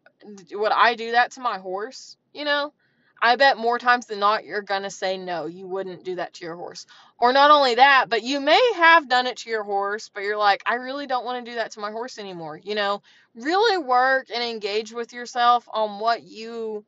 would 0.52 0.72
I 0.72 0.94
do 0.94 1.12
that 1.12 1.32
to 1.32 1.40
my 1.40 1.58
horse? 1.58 2.16
You 2.32 2.44
know, 2.44 2.72
I 3.20 3.36
bet 3.36 3.58
more 3.58 3.78
times 3.78 4.06
than 4.06 4.20
not 4.20 4.44
you're 4.44 4.62
going 4.62 4.82
to 4.82 4.90
say 4.90 5.18
no, 5.18 5.46
you 5.46 5.66
wouldn't 5.66 6.04
do 6.04 6.16
that 6.16 6.34
to 6.34 6.44
your 6.44 6.56
horse. 6.56 6.86
Or 7.18 7.32
not 7.32 7.50
only 7.50 7.76
that, 7.76 8.06
but 8.08 8.22
you 8.22 8.40
may 8.40 8.60
have 8.76 9.08
done 9.08 9.26
it 9.26 9.38
to 9.38 9.50
your 9.50 9.62
horse, 9.62 10.10
but 10.12 10.24
you're 10.24 10.36
like, 10.36 10.62
I 10.66 10.74
really 10.74 11.06
don't 11.06 11.24
want 11.24 11.44
to 11.44 11.50
do 11.50 11.56
that 11.56 11.70
to 11.72 11.80
my 11.80 11.90
horse 11.90 12.18
anymore. 12.18 12.58
You 12.62 12.74
know, 12.74 13.02
really 13.34 13.78
work 13.78 14.26
and 14.34 14.42
engage 14.42 14.92
with 14.92 15.12
yourself 15.12 15.68
on 15.72 16.00
what 16.00 16.22
you 16.22 16.84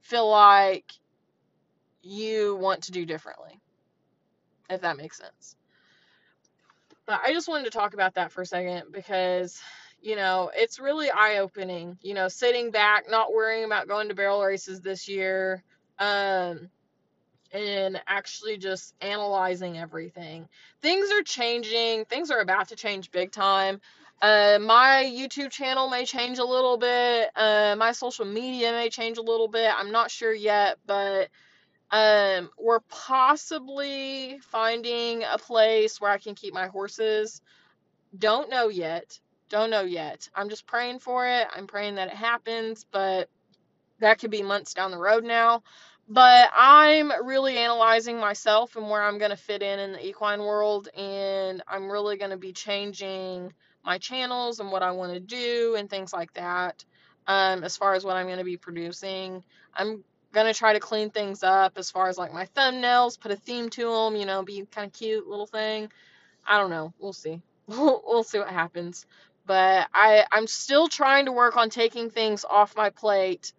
feel 0.00 0.28
like 0.28 0.90
you 2.02 2.56
want 2.56 2.84
to 2.84 2.92
do 2.92 3.04
differently, 3.04 3.60
if 4.70 4.80
that 4.80 4.96
makes 4.96 5.18
sense. 5.18 5.54
But 7.06 7.20
I 7.24 7.32
just 7.32 7.48
wanted 7.48 7.64
to 7.64 7.70
talk 7.70 7.94
about 7.94 8.14
that 8.14 8.32
for 8.32 8.42
a 8.42 8.46
second 8.46 8.92
because, 8.92 9.60
you 10.00 10.16
know, 10.16 10.50
it's 10.54 10.78
really 10.78 11.10
eye 11.10 11.38
opening. 11.38 11.98
You 12.02 12.14
know, 12.14 12.28
sitting 12.28 12.70
back, 12.70 13.04
not 13.10 13.32
worrying 13.32 13.64
about 13.64 13.88
going 13.88 14.08
to 14.08 14.14
barrel 14.14 14.42
races 14.42 14.80
this 14.80 15.08
year, 15.08 15.62
um, 15.98 16.70
and 17.52 18.00
actually 18.06 18.58
just 18.58 18.94
analyzing 19.00 19.78
everything. 19.78 20.48
Things 20.82 21.10
are 21.12 21.22
changing, 21.22 22.04
things 22.06 22.30
are 22.30 22.40
about 22.40 22.68
to 22.68 22.76
change 22.76 23.10
big 23.10 23.32
time. 23.32 23.80
Uh, 24.20 24.58
my 24.60 25.04
YouTube 25.08 25.50
channel 25.50 25.88
may 25.88 26.04
change 26.04 26.38
a 26.38 26.44
little 26.44 26.76
bit. 26.76 27.30
Uh, 27.36 27.76
my 27.78 27.92
social 27.92 28.24
media 28.24 28.72
may 28.72 28.88
change 28.88 29.18
a 29.18 29.22
little 29.22 29.48
bit. 29.48 29.70
I'm 29.76 29.92
not 29.92 30.10
sure 30.10 30.34
yet, 30.34 30.78
but 30.86 31.28
um, 31.90 32.50
we're 32.58 32.80
possibly 32.88 34.38
finding 34.42 35.22
a 35.22 35.38
place 35.38 36.00
where 36.00 36.10
I 36.10 36.18
can 36.18 36.34
keep 36.34 36.52
my 36.52 36.66
horses. 36.66 37.40
Don't 38.16 38.50
know 38.50 38.68
yet. 38.68 39.18
Don't 39.48 39.70
know 39.70 39.82
yet. 39.82 40.28
I'm 40.34 40.48
just 40.48 40.66
praying 40.66 40.98
for 40.98 41.26
it. 41.26 41.46
I'm 41.54 41.66
praying 41.66 41.94
that 41.94 42.08
it 42.08 42.14
happens, 42.14 42.84
but 42.90 43.30
that 44.00 44.18
could 44.18 44.30
be 44.30 44.42
months 44.42 44.74
down 44.74 44.90
the 44.90 44.98
road 44.98 45.24
now. 45.24 45.62
But 46.08 46.50
I'm 46.56 47.12
really 47.26 47.58
analyzing 47.58 48.18
myself 48.18 48.76
and 48.76 48.88
where 48.90 49.02
I'm 49.02 49.18
going 49.18 49.30
to 49.30 49.36
fit 49.36 49.62
in 49.62 49.78
in 49.78 49.92
the 49.92 50.06
equine 50.06 50.40
world, 50.40 50.88
and 50.96 51.62
I'm 51.68 51.90
really 51.90 52.16
going 52.16 52.30
to 52.30 52.36
be 52.38 52.52
changing 52.52 53.52
my 53.84 53.98
channels 53.98 54.60
and 54.60 54.72
what 54.72 54.82
I 54.82 54.92
want 54.92 55.12
to 55.14 55.20
do 55.20 55.76
and 55.78 55.88
things 55.90 56.12
like 56.12 56.32
that. 56.34 56.84
Um, 57.26 57.62
as 57.64 57.76
far 57.76 57.94
as 57.94 58.04
what 58.04 58.16
I'm 58.16 58.26
going 58.26 58.38
to 58.38 58.44
be 58.44 58.56
producing, 58.56 59.44
I'm 59.74 60.02
gonna 60.32 60.54
try 60.54 60.72
to 60.74 60.80
clean 60.80 61.10
things 61.10 61.42
up 61.42 61.78
as 61.78 61.90
far 61.90 62.08
as 62.08 62.18
like 62.18 62.32
my 62.32 62.46
thumbnails, 62.56 63.18
put 63.18 63.32
a 63.32 63.36
theme 63.36 63.68
to 63.70 63.90
them, 63.90 64.16
you 64.16 64.26
know, 64.26 64.42
be 64.42 64.66
kind 64.70 64.86
of 64.86 64.92
cute 64.92 65.26
little 65.26 65.46
thing. 65.46 65.90
I 66.46 66.58
don't 66.58 66.70
know. 66.70 66.92
We'll 66.98 67.12
see. 67.12 67.40
We'll 67.68 68.24
see 68.24 68.38
what 68.38 68.48
happens. 68.50 69.06
But 69.46 69.88
I 69.94 70.24
I'm 70.32 70.46
still 70.46 70.88
trying 70.88 71.26
to 71.26 71.32
work 71.32 71.56
on 71.56 71.70
taking 71.70 72.10
things 72.10 72.44
off 72.48 72.76
my 72.76 72.90
plate 72.90 73.52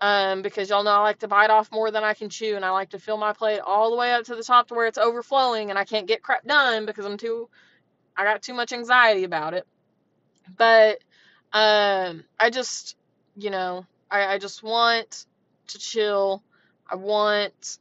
um, 0.00 0.42
because 0.42 0.68
y'all 0.70 0.84
know 0.84 0.90
I 0.90 1.00
like 1.00 1.20
to 1.20 1.28
bite 1.28 1.50
off 1.50 1.72
more 1.72 1.90
than 1.90 2.04
I 2.04 2.14
can 2.14 2.28
chew, 2.28 2.56
and 2.56 2.64
I 2.64 2.70
like 2.70 2.90
to 2.90 2.98
fill 2.98 3.16
my 3.16 3.32
plate 3.32 3.60
all 3.60 3.90
the 3.90 3.96
way 3.96 4.12
up 4.12 4.24
to 4.26 4.36
the 4.36 4.42
top 4.42 4.68
to 4.68 4.74
where 4.74 4.86
it's 4.86 4.98
overflowing, 4.98 5.70
and 5.70 5.78
I 5.78 5.84
can't 5.84 6.06
get 6.06 6.22
crap 6.22 6.44
done 6.44 6.86
because 6.86 7.06
I'm 7.06 7.16
too, 7.16 7.48
I 8.16 8.24
got 8.24 8.42
too 8.42 8.54
much 8.54 8.72
anxiety 8.72 9.24
about 9.24 9.54
it. 9.54 9.66
But 10.56 10.98
um, 11.52 12.24
I 12.38 12.50
just, 12.50 12.96
you 13.36 13.50
know, 13.50 13.86
I, 14.10 14.34
I 14.34 14.38
just 14.38 14.62
want 14.62 15.26
to 15.68 15.78
chill. 15.78 16.42
I 16.88 16.96
want 16.96 17.78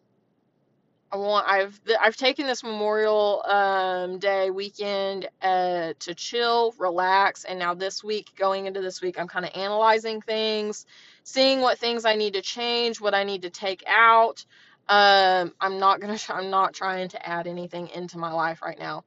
I 1.11 1.17
want 1.17 1.47
I've 1.47 1.79
I've 2.01 2.17
taken 2.17 2.45
this 2.47 2.63
Memorial 2.63 3.41
um, 3.45 4.19
Day 4.19 4.49
weekend 4.49 5.29
uh, 5.41 5.93
to 5.99 6.13
chill, 6.15 6.73
relax, 6.77 7.45
and 7.45 7.57
now 7.57 7.73
this 7.73 8.03
week, 8.03 8.31
going 8.35 8.65
into 8.65 8.81
this 8.81 9.01
week, 9.01 9.19
I'm 9.19 9.27
kind 9.27 9.45
of 9.45 9.51
analyzing 9.55 10.19
things, 10.21 10.85
seeing 11.25 11.59
what 11.59 11.79
things 11.79 12.05
I 12.05 12.15
need 12.15 12.33
to 12.35 12.41
change, 12.41 13.01
what 13.01 13.13
I 13.13 13.23
need 13.23 13.41
to 13.41 13.49
take 13.49 13.83
out. 13.87 14.45
Um, 14.87 15.53
I'm 15.59 15.79
not 15.79 15.99
gonna 15.99 16.17
I'm 16.29 16.49
not 16.49 16.73
trying 16.73 17.09
to 17.09 17.27
add 17.27 17.47
anything 17.47 17.89
into 17.89 18.17
my 18.17 18.31
life 18.31 18.61
right 18.61 18.79
now, 18.79 19.03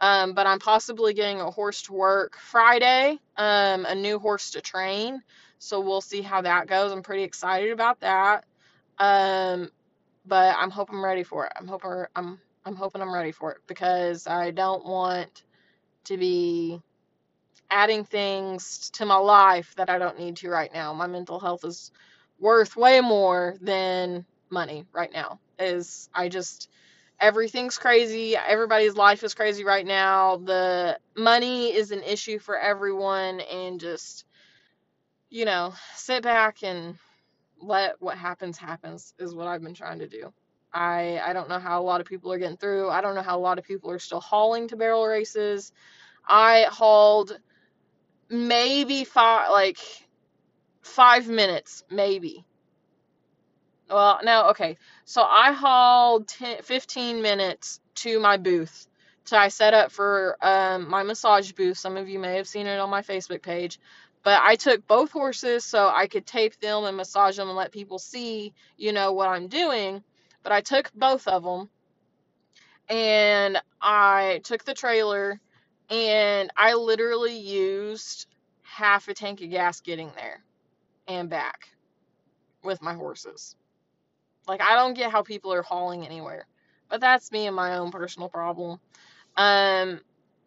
um, 0.00 0.34
but 0.34 0.46
I'm 0.46 0.58
possibly 0.58 1.14
getting 1.14 1.40
a 1.40 1.50
horse 1.50 1.82
to 1.82 1.94
work 1.94 2.36
Friday, 2.36 3.18
um, 3.38 3.86
a 3.86 3.94
new 3.94 4.18
horse 4.18 4.50
to 4.50 4.60
train. 4.60 5.22
So 5.58 5.80
we'll 5.80 6.00
see 6.00 6.22
how 6.22 6.42
that 6.42 6.66
goes. 6.66 6.90
I'm 6.90 7.02
pretty 7.02 7.22
excited 7.22 7.70
about 7.70 8.00
that. 8.00 8.44
Um, 8.98 9.70
but 10.26 10.56
I'm 10.58 10.70
hoping 10.70 10.96
I'm 10.96 11.04
ready 11.04 11.22
for 11.22 11.46
it. 11.46 11.52
I'm 11.56 11.68
hoping 11.68 12.04
I'm 12.16 12.40
I'm 12.64 12.76
hoping 12.76 13.00
I'm 13.00 13.14
ready 13.14 13.32
for 13.32 13.52
it 13.52 13.58
because 13.66 14.26
I 14.26 14.50
don't 14.50 14.84
want 14.84 15.44
to 16.04 16.16
be 16.16 16.82
adding 17.70 18.04
things 18.04 18.90
to 18.90 19.06
my 19.06 19.16
life 19.16 19.74
that 19.76 19.90
I 19.90 19.98
don't 19.98 20.18
need 20.18 20.36
to 20.38 20.50
right 20.50 20.72
now. 20.72 20.92
My 20.92 21.06
mental 21.06 21.40
health 21.40 21.64
is 21.64 21.92
worth 22.38 22.76
way 22.76 23.00
more 23.00 23.56
than 23.60 24.24
money 24.50 24.86
right 24.92 25.12
now. 25.12 25.40
Is 25.58 26.08
I 26.14 26.28
just 26.28 26.70
everything's 27.20 27.78
crazy. 27.78 28.36
Everybody's 28.36 28.96
life 28.96 29.22
is 29.24 29.34
crazy 29.34 29.64
right 29.64 29.86
now. 29.86 30.38
The 30.38 30.98
money 31.16 31.74
is 31.74 31.92
an 31.92 32.02
issue 32.02 32.38
for 32.38 32.58
everyone 32.58 33.40
and 33.40 33.80
just 33.80 34.24
you 35.30 35.44
know, 35.44 35.72
sit 35.94 36.22
back 36.22 36.62
and 36.62 36.96
let 37.60 38.00
what 38.00 38.16
happens 38.18 38.58
happens 38.58 39.14
is 39.18 39.34
what 39.34 39.46
I've 39.46 39.62
been 39.62 39.74
trying 39.74 40.00
to 40.00 40.08
do. 40.08 40.32
I 40.72 41.20
I 41.24 41.32
don't 41.32 41.48
know 41.48 41.58
how 41.58 41.80
a 41.80 41.84
lot 41.84 42.00
of 42.00 42.06
people 42.06 42.32
are 42.32 42.38
getting 42.38 42.56
through. 42.56 42.90
I 42.90 43.00
don't 43.00 43.14
know 43.14 43.22
how 43.22 43.38
a 43.38 43.40
lot 43.40 43.58
of 43.58 43.64
people 43.64 43.90
are 43.90 43.98
still 43.98 44.20
hauling 44.20 44.68
to 44.68 44.76
barrel 44.76 45.06
races. 45.06 45.72
I 46.26 46.66
hauled 46.70 47.38
maybe 48.30 49.04
five 49.04 49.50
like 49.50 49.78
five 50.82 51.28
minutes 51.28 51.84
maybe. 51.90 52.44
Well, 53.90 54.20
no, 54.22 54.50
okay. 54.50 54.78
So 55.04 55.22
I 55.22 55.52
hauled 55.52 56.28
10, 56.28 56.62
15 56.62 57.22
minutes 57.22 57.80
to 57.96 58.20
my 58.20 58.36
booth. 58.36 58.86
So 59.24 59.36
I 59.36 59.48
set 59.48 59.74
up 59.74 59.90
for 59.92 60.36
um, 60.40 60.88
my 60.88 61.02
massage 61.02 61.52
booth. 61.52 61.76
Some 61.76 61.96
of 61.96 62.08
you 62.08 62.18
may 62.18 62.36
have 62.36 62.48
seen 62.48 62.66
it 62.66 62.78
on 62.78 62.88
my 62.90 63.02
Facebook 63.02 63.42
page. 63.42 63.80
But 64.22 64.42
I 64.42 64.56
took 64.56 64.86
both 64.86 65.10
horses 65.10 65.64
so 65.64 65.90
I 65.94 66.06
could 66.06 66.26
tape 66.26 66.58
them 66.60 66.84
and 66.84 66.96
massage 66.96 67.36
them 67.36 67.48
and 67.48 67.56
let 67.56 67.72
people 67.72 67.98
see, 67.98 68.52
you 68.76 68.92
know, 68.92 69.12
what 69.12 69.28
I'm 69.28 69.48
doing. 69.48 70.02
But 70.42 70.52
I 70.52 70.60
took 70.60 70.92
both 70.94 71.26
of 71.26 71.42
them 71.42 71.68
and 72.88 73.60
I 73.80 74.40
took 74.44 74.64
the 74.64 74.74
trailer 74.74 75.40
and 75.90 76.50
I 76.56 76.74
literally 76.74 77.36
used 77.36 78.26
half 78.62 79.08
a 79.08 79.14
tank 79.14 79.42
of 79.42 79.50
gas 79.50 79.80
getting 79.80 80.10
there 80.14 80.42
and 81.08 81.28
back 81.28 81.68
with 82.62 82.80
my 82.80 82.94
horses. 82.94 83.56
Like 84.46 84.62
I 84.62 84.76
don't 84.76 84.94
get 84.94 85.10
how 85.10 85.22
people 85.22 85.52
are 85.52 85.62
hauling 85.62 86.06
anywhere. 86.06 86.46
But 86.88 87.00
that's 87.00 87.30
me 87.30 87.46
and 87.46 87.54
my 87.56 87.76
own 87.76 87.90
personal 87.90 88.28
problem. 88.28 88.78
Um 89.36 90.00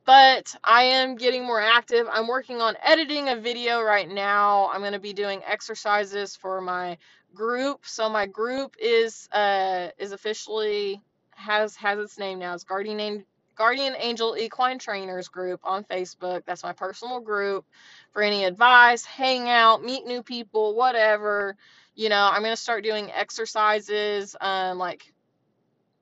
but 0.05 0.53
I 0.63 0.83
am 0.83 1.15
getting 1.15 1.45
more 1.45 1.61
active. 1.61 2.07
I'm 2.11 2.27
working 2.27 2.59
on 2.59 2.75
editing 2.83 3.29
a 3.29 3.37
video 3.37 3.81
right 3.81 4.09
now. 4.09 4.69
I'm 4.73 4.81
going 4.81 4.91
to 4.91 4.99
be 4.99 5.13
doing 5.13 5.41
exercises 5.47 6.35
for 6.35 6.59
my 6.59 6.97
group. 7.33 7.85
So 7.85 8.09
my 8.09 8.25
group 8.25 8.75
is 8.79 9.29
uh 9.31 9.89
is 9.97 10.11
officially 10.11 11.01
has 11.31 11.75
has 11.77 11.99
its 11.99 12.19
name 12.19 12.39
now. 12.39 12.53
It's 12.53 12.63
Guardian 12.63 13.25
Guardian 13.55 13.95
Angel 13.97 14.35
Equine 14.37 14.79
Trainers 14.79 15.27
group 15.27 15.61
on 15.63 15.83
Facebook. 15.83 16.43
That's 16.45 16.63
my 16.63 16.73
personal 16.73 17.19
group 17.19 17.65
for 18.11 18.21
any 18.21 18.45
advice, 18.45 19.05
hang 19.05 19.49
out, 19.49 19.83
meet 19.83 20.05
new 20.05 20.23
people, 20.23 20.75
whatever. 20.75 21.55
You 21.95 22.09
know, 22.09 22.29
I'm 22.31 22.41
going 22.41 22.53
to 22.53 22.61
start 22.61 22.83
doing 22.83 23.11
exercises 23.11 24.35
um 24.41 24.77
like 24.77 25.13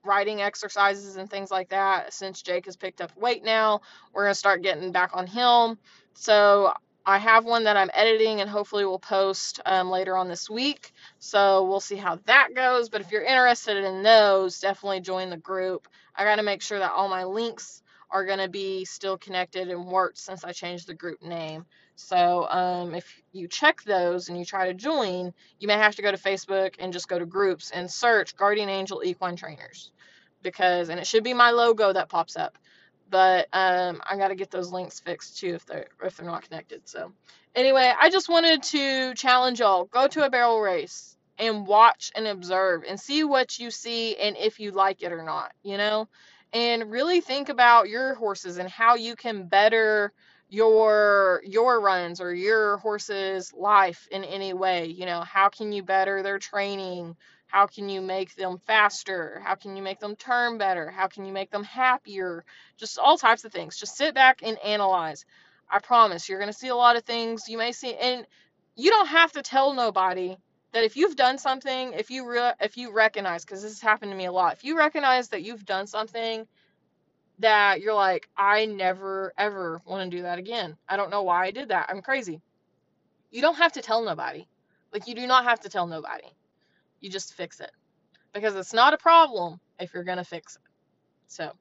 riding 0.04 0.42
exercises 0.42 1.16
and 1.16 1.30
things 1.30 1.50
like 1.50 1.68
that. 1.68 2.12
Since 2.12 2.42
Jake 2.42 2.66
has 2.66 2.76
picked 2.76 3.00
up 3.00 3.16
weight 3.16 3.44
now, 3.44 3.82
we're 4.12 4.24
going 4.24 4.34
to 4.34 4.38
start 4.38 4.62
getting 4.62 4.92
back 4.92 5.10
on 5.14 5.26
him. 5.26 5.78
So 6.14 6.72
I 7.04 7.18
have 7.18 7.44
one 7.44 7.64
that 7.64 7.76
I'm 7.76 7.90
editing 7.94 8.40
and 8.40 8.48
hopefully 8.50 8.84
we'll 8.84 8.98
post 8.98 9.60
um, 9.66 9.90
later 9.90 10.16
on 10.16 10.28
this 10.28 10.48
week. 10.48 10.92
So 11.18 11.66
we'll 11.68 11.80
see 11.80 11.96
how 11.96 12.20
that 12.26 12.50
goes. 12.54 12.88
But 12.88 13.00
if 13.00 13.10
you're 13.10 13.24
interested 13.24 13.76
in 13.84 14.02
those, 14.02 14.60
definitely 14.60 15.00
join 15.00 15.30
the 15.30 15.36
group. 15.36 15.88
I 16.14 16.24
got 16.24 16.36
to 16.36 16.42
make 16.42 16.62
sure 16.62 16.78
that 16.78 16.92
all 16.92 17.08
my 17.08 17.24
links 17.24 17.82
are 18.10 18.26
going 18.26 18.38
to 18.38 18.48
be 18.48 18.84
still 18.84 19.18
connected 19.18 19.68
and 19.68 19.86
worked 19.86 20.18
since 20.18 20.44
I 20.44 20.52
changed 20.52 20.86
the 20.86 20.94
group 20.94 21.22
name. 21.22 21.64
So 21.96 22.46
um, 22.48 22.94
if 22.94 23.22
you 23.32 23.48
check 23.48 23.82
those 23.84 24.28
and 24.28 24.38
you 24.38 24.44
try 24.44 24.68
to 24.68 24.74
join, 24.74 25.32
you 25.58 25.68
may 25.68 25.74
have 25.74 25.96
to 25.96 26.02
go 26.02 26.10
to 26.12 26.18
Facebook 26.18 26.76
and 26.78 26.92
just 26.92 27.08
go 27.08 27.18
to 27.18 27.26
groups 27.26 27.70
and 27.72 27.90
search 27.90 28.36
Guardian 28.36 28.68
Angel 28.68 29.02
Equine 29.04 29.36
Trainers 29.36 29.90
because, 30.42 30.88
and 30.88 31.00
it 31.00 31.06
should 31.06 31.24
be 31.24 31.34
my 31.34 31.50
logo 31.50 31.92
that 31.92 32.08
pops 32.08 32.36
up. 32.36 32.58
But 33.12 33.48
um, 33.54 34.02
I 34.10 34.18
got 34.18 34.30
to 34.30 34.36
get 34.36 34.52
those 34.52 34.72
links 34.72 35.00
fixed 35.00 35.38
too 35.40 35.54
if 35.56 35.66
they're 35.66 35.88
if 36.04 36.18
they're 36.18 36.26
not 36.26 36.44
connected. 36.48 36.88
So 36.88 37.12
anyway, 37.56 37.94
I 38.00 38.10
just 38.10 38.30
wanted 38.30 38.64
to 38.64 39.14
challenge 39.14 39.60
y'all: 39.60 39.86
go 39.86 40.08
to 40.08 40.26
a 40.26 40.30
barrel 40.30 40.60
race 40.60 41.16
and 41.38 41.68
watch 41.68 42.12
and 42.16 42.28
observe 42.28 42.84
and 42.88 43.00
see 43.00 43.24
what 43.24 43.60
you 43.60 43.70
see 43.72 44.16
and 44.16 44.36
if 44.38 44.60
you 44.60 44.72
like 44.72 45.02
it 45.04 45.12
or 45.12 45.24
not. 45.24 45.52
You 45.64 45.78
know, 45.78 46.08
and 46.54 46.90
really 46.92 47.22
think 47.22 47.50
about 47.50 47.90
your 47.90 48.16
horses 48.16 48.58
and 48.58 48.70
how 48.70 48.96
you 48.96 49.16
can 49.16 49.48
better 49.48 50.12
your 50.50 51.42
your 51.46 51.80
runs 51.82 52.20
or 52.22 52.34
your 52.34 52.78
horse's 52.78 53.52
life 53.54 54.08
in 54.12 54.24
any 54.24 54.54
way 54.54 54.86
you 54.86 55.06
know 55.06 55.22
how 55.22 55.50
can 55.50 55.72
you 55.72 55.82
better 55.82 56.22
their 56.22 56.38
training 56.40 57.16
how 57.52 57.66
can 57.66 57.88
you 57.90 58.02
make 58.02 58.34
them 58.36 58.58
faster 58.66 59.42
how 59.44 59.56
can 59.56 59.76
you 59.76 59.82
make 59.82 60.00
them 60.00 60.16
turn 60.16 60.58
better 60.58 60.90
how 60.90 61.08
can 61.08 61.26
you 61.26 61.34
make 61.34 61.50
them 61.52 61.64
happier 61.64 62.44
just 62.78 62.98
all 62.98 63.18
types 63.18 63.44
of 63.44 63.52
things 63.52 63.78
just 63.78 63.96
sit 63.96 64.14
back 64.14 64.40
and 64.42 64.58
analyze 64.64 65.26
i 65.70 65.80
promise 65.80 66.28
you're 66.28 66.40
going 66.40 66.52
to 66.52 66.58
see 66.58 66.68
a 66.68 66.76
lot 66.76 66.96
of 66.96 67.04
things 67.04 67.48
you 67.48 67.58
may 67.58 67.72
see 67.72 67.94
and 67.96 68.26
you 68.76 68.90
don't 68.90 69.08
have 69.08 69.32
to 69.32 69.42
tell 69.42 69.74
nobody 69.74 70.36
that 70.72 70.84
if 70.84 70.96
you've 70.96 71.16
done 71.16 71.38
something 71.38 71.94
if 71.94 72.10
you 72.10 72.28
re- 72.28 72.54
if 72.60 72.78
you 72.78 72.92
recognize 72.92 73.44
because 73.44 73.62
this 73.62 73.72
has 73.72 73.82
happened 73.82 74.12
to 74.12 74.18
me 74.18 74.26
a 74.26 74.32
lot 74.32 74.54
if 74.54 74.64
you 74.64 74.78
recognize 74.78 75.28
that 75.30 75.42
you've 75.44 75.66
done 75.66 75.86
something 75.88 76.46
that 77.40 77.80
you're 77.80 77.94
like, 77.94 78.28
I 78.36 78.66
never 78.66 79.32
ever 79.38 79.80
want 79.86 80.10
to 80.10 80.16
do 80.16 80.24
that 80.24 80.38
again. 80.38 80.76
I 80.88 80.96
don't 80.96 81.10
know 81.10 81.24
why 81.24 81.46
I 81.46 81.52
did 81.52 81.70
that. 81.70 81.88
I'm 81.90 82.02
crazy. 82.02 82.40
You 83.30 83.42
don't 83.42 83.56
have 83.56 83.72
to 83.72 83.82
tell 83.82 84.04
nobody. 84.04 84.46
Like, 84.92 85.08
you 85.08 85.14
do 85.14 85.26
not 85.26 85.44
have 85.44 85.60
to 85.62 85.70
tell 85.70 85.86
nobody. 85.86 86.26
You 87.02 87.10
just 87.10 87.34
fix 87.34 87.60
it 87.60 87.70
because 88.32 88.54
it's 88.54 88.72
not 88.72 88.94
a 88.94 88.96
problem 88.96 89.60
if 89.78 89.92
you're 89.92 90.04
going 90.04 90.16
to 90.16 90.24
fix 90.24 90.56
it. 90.56 90.62
So, 91.26 91.52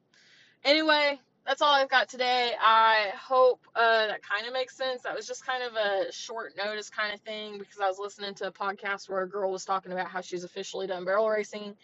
anyway, 0.64 1.20
that's 1.46 1.62
all 1.62 1.74
I've 1.74 1.90
got 1.90 2.08
today. 2.08 2.54
I 2.58 3.12
hope 3.20 3.60
uh, 3.76 4.08
that 4.08 4.22
kind 4.24 4.48
of 4.48 4.54
makes 4.54 4.78
sense. 4.78 5.02
That 5.02 5.14
was 5.14 5.28
just 5.28 5.46
kind 5.46 5.64
of 5.64 5.74
a 5.76 6.14
short 6.14 6.54
notice 6.58 6.90
kind 6.90 7.14
of 7.14 7.20
thing 7.20 7.58
because 7.60 7.82
I 7.82 7.90
was 7.90 8.00
listening 8.00 8.36
to 8.36 8.48
a 8.48 8.52
podcast 8.54 9.10
where 9.10 9.24
a 9.24 9.28
girl 9.28 9.52
was 9.52 9.66
talking 9.66 9.92
about 9.92 10.08
how 10.08 10.22
she's 10.22 10.46
officially 10.46 10.88
done 10.88 11.04
barrel 11.04 11.28
racing 11.28 11.76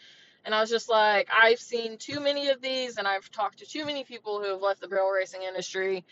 and 0.48 0.56
I 0.56 0.62
was 0.62 0.70
just 0.70 0.88
like, 0.88 1.28
I've 1.30 1.60
seen 1.60 1.98
too 1.98 2.22
many 2.22 2.48
of 2.48 2.62
these 2.62 2.96
and 2.96 3.06
I've 3.06 3.30
talked 3.32 3.60
to 3.60 3.66
too 3.66 3.86
many 3.86 4.06
people 4.06 4.42
who 4.42 4.50
have 4.50 4.62
left 4.62 4.80
the 4.80 4.88
barrel 4.88 5.12
racing 5.12 5.44
industry. 5.44 6.06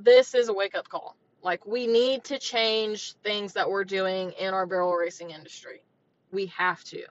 This 0.00 0.34
is 0.34 0.48
a 0.48 0.52
wake 0.52 0.74
up 0.74 0.88
call. 0.88 1.14
Like, 1.40 1.64
we 1.64 1.86
need 1.86 2.24
to 2.24 2.40
change 2.40 3.14
things 3.22 3.52
that 3.52 3.70
we're 3.70 3.84
doing 3.84 4.32
in 4.32 4.52
our 4.52 4.66
barrel 4.66 4.92
racing 4.94 5.30
industry. 5.30 5.80
We 6.32 6.46
have 6.46 6.82
to 6.84 7.04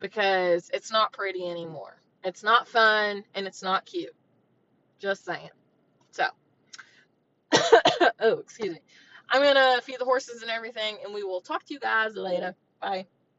because 0.00 0.70
it's 0.72 0.90
not 0.92 1.12
pretty 1.12 1.48
anymore. 1.48 1.96
It's 2.22 2.42
not 2.42 2.68
fun 2.68 3.24
and 3.34 3.46
it's 3.46 3.62
not 3.62 3.84
cute. 3.84 4.14
Just 4.98 5.24
saying. 5.24 5.50
So, 6.10 6.24
oh, 8.20 8.38
excuse 8.38 8.74
me. 8.74 8.80
I'm 9.30 9.42
going 9.42 9.54
to 9.54 9.82
feed 9.82 9.98
the 9.98 10.04
horses 10.04 10.42
and 10.42 10.50
everything, 10.50 10.98
and 11.04 11.14
we 11.14 11.24
will 11.24 11.40
talk 11.40 11.64
to 11.64 11.74
you 11.74 11.80
guys 11.80 12.14
later. 12.16 12.54
Bye. 12.80 13.06